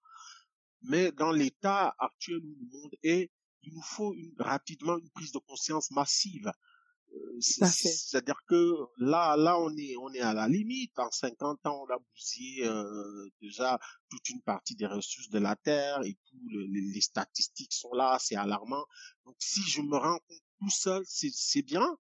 Mais 0.83 1.11
dans 1.11 1.31
l'état 1.31 1.95
actuel 1.99 2.37
où 2.37 2.55
le 2.59 2.79
monde 2.79 2.95
est, 3.03 3.31
il 3.63 3.73
nous 3.73 3.83
faut 3.83 4.15
rapidement 4.39 4.97
une 4.97 5.09
prise 5.11 5.31
de 5.31 5.39
conscience 5.39 5.91
massive. 5.91 6.51
C'est-à-dire 7.39 8.39
que 8.47 8.75
là, 8.97 9.35
là, 9.35 9.59
on 9.59 9.75
est, 9.75 9.95
on 9.97 10.13
est 10.13 10.21
à 10.21 10.33
la 10.33 10.47
limite. 10.47 10.97
En 10.97 11.09
50 11.09 11.65
ans, 11.65 11.85
on 11.87 11.93
a 11.93 11.97
bousillé 11.97 12.65
euh, 12.65 13.29
déjà 13.41 13.79
toute 14.09 14.29
une 14.29 14.41
partie 14.41 14.75
des 14.75 14.85
ressources 14.85 15.29
de 15.29 15.39
la 15.39 15.55
terre 15.55 16.01
et 16.03 16.17
tout. 16.29 16.37
les, 16.49 17.01
statistiques 17.01 17.73
sont 17.73 17.93
là, 17.93 18.17
c'est 18.19 18.35
alarmant. 18.35 18.85
Donc, 19.25 19.35
si 19.39 19.61
je 19.61 19.81
me 19.81 19.97
rends 19.97 20.19
compte 20.19 20.41
tout 20.59 20.69
seul, 20.69 21.03
c'est 21.05 21.63
bien, 21.63 21.97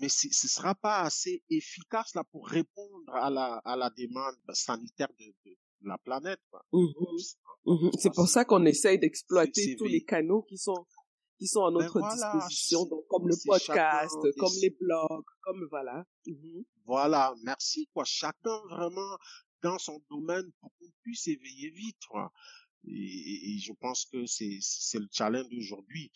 mais 0.00 0.08
ce 0.08 0.48
sera 0.48 0.74
pas 0.74 1.00
assez 1.00 1.42
efficace 1.50 2.14
là 2.14 2.24
pour 2.24 2.46
répondre 2.46 3.14
à 3.14 3.30
la, 3.30 3.54
à 3.64 3.76
la 3.76 3.90
demande 3.90 4.36
sanitaire 4.52 5.08
de, 5.18 5.26
de, 5.46 5.56
la 5.82 5.98
planète. 5.98 6.40
Mmh 6.72 6.84
mmh 7.66 7.90
c'est 7.98 8.12
pour 8.14 8.28
ça 8.28 8.44
qu'on 8.44 8.64
essaye 8.66 8.98
d'exploiter 8.98 9.76
tous 9.76 9.86
les 9.86 10.02
canaux 10.02 10.42
qui 10.42 10.58
sont 10.58 10.86
qui 11.40 11.46
sont 11.46 11.64
à 11.64 11.70
ben 11.70 11.78
notre 11.78 12.00
disposition, 12.12 12.84
donc 12.84 13.06
comme 13.08 13.26
le 13.26 13.34
podcast, 13.46 14.14
comme 14.36 14.52
les 14.60 14.76
blogs, 14.78 15.24
comme 15.40 15.66
voilà. 15.70 16.04
Mhm. 16.26 16.64
Voilà, 16.84 17.34
merci 17.42 17.88
quoi. 17.94 18.04
Chacun 18.04 18.60
vraiment 18.68 19.16
dans 19.62 19.78
son 19.78 20.02
domaine 20.10 20.52
pour 20.60 20.70
qu'on 20.78 20.90
puisse 21.02 21.26
éveiller 21.28 21.70
vite. 21.70 22.04
Quoi. 22.10 22.30
Et, 22.84 23.54
et, 23.54 23.58
je 23.58 23.72
pense 23.72 24.04
que 24.04 24.26
c'est 24.26 24.58
c'est 24.60 24.98
le 24.98 25.08
challenge 25.10 25.48
d'aujourd'hui. 25.48 26.12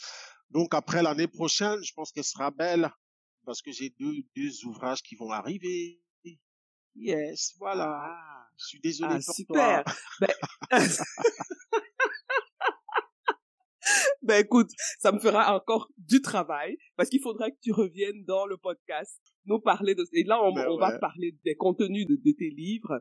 Donc 0.51 0.75
après 0.75 1.03
l'année 1.03 1.29
prochaine, 1.29 1.83
je 1.83 1.95
pense 1.95 2.13
qu'elle 2.13 2.25
sera 2.25 2.51
belle 2.51 2.91
parce 3.47 3.63
que 3.63 3.73
j'ai 3.73 3.89
deux 3.99 4.15
deux 4.37 4.67
ouvrages 4.67 5.03
qui 5.03 5.17
vont 5.17 5.31
arriver. 5.31 6.03
Yes, 6.97 7.55
voilà. 7.59 7.89
Ah. 7.89 8.49
je 8.59 8.67
suis 8.67 8.81
désolé 8.81 9.15
ah, 9.17 9.21
pour 9.25 9.35
super. 9.35 9.85
toi. 9.85 9.95
Ben... 10.21 10.81
ben 14.23 14.45
écoute, 14.45 14.71
ça 14.99 15.13
me 15.13 15.19
fera 15.19 15.55
encore 15.55 15.89
du 15.99 16.21
travail 16.21 16.77
parce 16.97 17.09
qu'il 17.09 17.21
faudra 17.21 17.51
que 17.51 17.57
tu 17.63 17.73
reviennes 17.73 18.25
dans 18.25 18.47
le 18.47 18.57
podcast 18.57 19.21
nous 19.47 19.61
parler 19.61 19.95
de 19.95 20.05
et 20.13 20.25
là 20.25 20.41
on, 20.43 20.53
ben 20.53 20.67
va 20.79 20.99
parler 20.99 21.37
des 21.45 21.55
contenus 21.55 22.07
de, 22.07 22.33
tes 22.33 22.51
livres. 22.51 23.01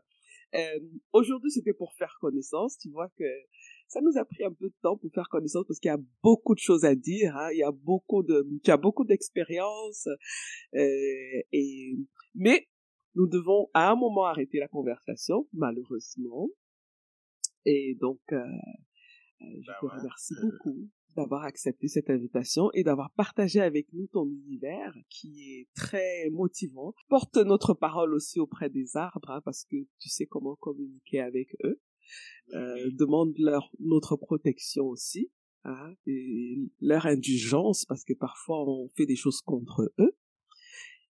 Euh, 0.56 0.80
Aujourd'hui 1.13 1.52
c'était 1.52 1.74
pour 1.74 1.94
faire 1.94 2.18
connaissance. 2.20 2.78
Tu 2.78 2.89
vois 2.89 3.10
que 3.18 3.24
ça 3.88 4.02
nous 4.02 4.18
a 4.18 4.26
pris 4.26 4.44
un 4.44 4.52
peu 4.52 4.70
de 4.70 4.76
temps 4.82 4.98
pour 4.98 5.12
faire 5.13 5.30
connaissance 5.30 5.66
parce 5.68 5.80
qu'il 5.80 5.89
y 5.89 5.94
a 5.94 6.02
beaucoup 6.22 6.54
de 6.54 6.60
choses 6.60 6.86
à 6.86 6.96
dire. 6.96 7.36
Hein. 7.38 7.50
Il 7.54 7.60
y 7.60 7.63
a 7.63 7.72
beaucoup 7.72 8.24
de, 8.24 8.46
tu 8.63 8.72
as 8.72 8.78
beaucoup 8.78 9.06
d'expérience 9.06 10.08
euh, 10.76 11.42
et 11.52 11.96
mais 12.36 12.68
nous 13.16 13.28
devons 13.28 13.70
à 13.74 13.92
un 13.92 13.96
moment 13.96 14.26
arrêter 14.26 14.60
la 14.60 14.68
conversation 14.68 15.48
malheureusement. 15.54 16.50
Et 17.66 17.96
donc 18.02 18.20
euh, 18.32 18.38
euh 18.38 18.92
je 19.62 19.67
ben 19.67 19.73
te 19.79 19.86
remercie 19.86 20.36
beaucoup 20.41 20.89
d'avoir 21.15 21.43
accepté 21.43 21.88
cette 21.88 22.10
invitation 22.10 22.71
et 22.73 22.84
d'avoir 22.84 23.12
partagé 23.12 23.60
avec 23.60 23.91
nous 23.93 24.08
ton 24.08 24.25
univers 24.25 24.95
qui 25.10 25.51
est 25.51 25.67
très 25.75 26.29
motivant. 26.32 26.93
Porte 27.10 27.38
notre 27.38 27.73
parole 27.73 28.13
aussi 28.13 28.39
auprès 28.39 28.69
des 28.69 28.97
arbres 28.97 29.29
hein, 29.29 29.41
parce 29.45 29.65
que 29.65 29.77
tu 29.99 30.10
sais 30.10 30.25
comment 30.25 30.56
communiquer 30.56 31.19
avec 31.19 31.56
eux. 31.63 31.79
Euh, 32.53 32.91
demande 32.91 33.34
leur 33.38 33.71
notre 33.79 34.17
protection 34.17 34.86
aussi 34.86 35.32
hein, 35.63 35.93
et 36.06 36.58
leur 36.82 37.06
indulgence 37.06 37.86
parce 37.86 38.03
que 38.03 38.13
parfois 38.13 38.67
on 38.67 38.89
fait 38.95 39.06
des 39.06 39.15
choses 39.15 39.41
contre 39.41 39.93
eux. 39.99 40.17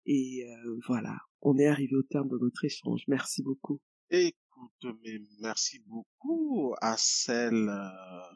Et 0.05 0.45
euh, 0.47 0.79
voilà, 0.87 1.17
on 1.41 1.57
est 1.57 1.67
arrivé 1.67 1.95
au 1.95 2.03
terme 2.03 2.29
de 2.29 2.37
notre 2.39 2.65
échange. 2.65 3.03
Merci 3.07 3.43
beaucoup. 3.43 3.79
Écoute, 4.59 4.97
mais 5.05 5.19
merci 5.39 5.79
beaucoup 5.87 6.75
à 6.81 6.97
celle 6.97 7.69
euh, 7.69 8.33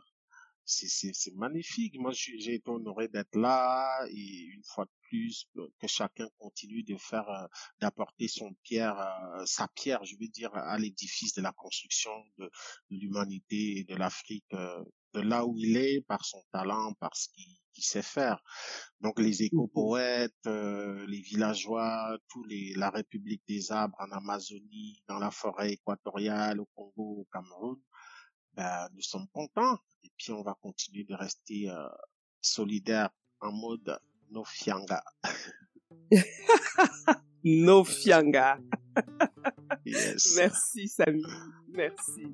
c'est 0.66 1.36
magnifique. 1.36 2.00
Moi, 2.00 2.12
j'ai 2.14 2.54
été 2.54 2.70
honoré 2.70 3.10
d'être 3.10 3.36
là 3.36 4.06
et 4.10 4.44
une 4.46 4.64
fois 4.64 4.86
de 4.86 4.92
plus 5.10 5.50
que 5.80 5.88
chacun 5.88 6.28
continue 6.38 6.84
de 6.84 6.96
faire, 6.96 7.30
euh, 7.30 7.46
d'apporter 7.82 8.30
son 8.30 8.54
pierre, 8.64 8.98
euh, 8.98 9.46
sa 9.46 9.68
pierre, 9.68 10.04
je 10.06 10.16
veux 10.18 10.30
dire, 10.30 10.54
à 10.56 10.78
l'édifice 10.78 11.34
de 11.34 11.42
la 11.42 11.52
construction 11.52 12.12
de, 12.38 12.50
l'humanité 12.90 13.80
et 13.80 13.84
de 13.84 13.96
l'Afrique, 13.96 14.46
euh, 14.54 14.82
de 15.14 15.22
là 15.22 15.46
où 15.46 15.58
il 15.58 15.78
est, 15.78 16.02
par 16.08 16.24
son 16.26 16.42
talent, 16.52 16.94
par 17.00 17.16
ce 17.16 17.28
qu'il 17.30 17.84
sait 17.84 18.02
faire. 18.02 18.42
Donc 19.02 19.20
les 19.20 19.32
mmh 19.32 19.46
éco-poètes, 19.46 20.46
les 20.46 21.22
villageois, 21.22 22.18
tous 22.30 22.44
les, 22.44 22.74
la 22.76 22.90
République 22.90 23.44
des 23.48 23.72
arbres 23.72 23.98
en 24.00 24.12
Amazonie, 24.12 25.04
dans 25.08 25.20
la 25.20 25.32
forêt 25.32 25.74
équatoriale, 25.74 26.60
au 26.60 26.70
Congo, 26.76 27.22
au 27.22 27.28
Cameroun, 27.32 27.80
ben, 28.56 28.88
nous 28.94 29.02
sommes 29.02 29.28
contents 29.34 29.80
et 30.04 30.12
puis 30.18 30.32
on 30.32 30.44
va 30.44 30.56
continuer 30.62 31.04
de 31.06 31.16
rester 31.16 31.70
euh, 31.70 31.88
solidaires 32.42 33.10
en 33.40 33.52
mode 33.52 34.00
no 34.30 34.44
fianga. 34.44 35.04
no 37.44 37.84
fianga. 37.84 38.60
yes. 39.86 40.36
Merci 40.38 40.88
Samy, 40.88 41.24
merci. 41.72 42.28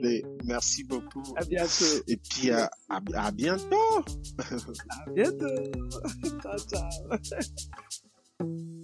Mais, 0.00 0.22
merci 0.44 0.84
beaucoup. 0.84 1.22
À 1.36 1.44
bientôt. 1.44 2.02
Et 2.08 2.16
puis 2.16 2.50
à, 2.50 2.70
à, 2.88 3.00
à 3.14 3.30
bientôt. 3.30 4.04
à 4.38 5.10
bientôt. 5.10 5.46
ciao 6.42 6.58
ciao. 6.58 6.90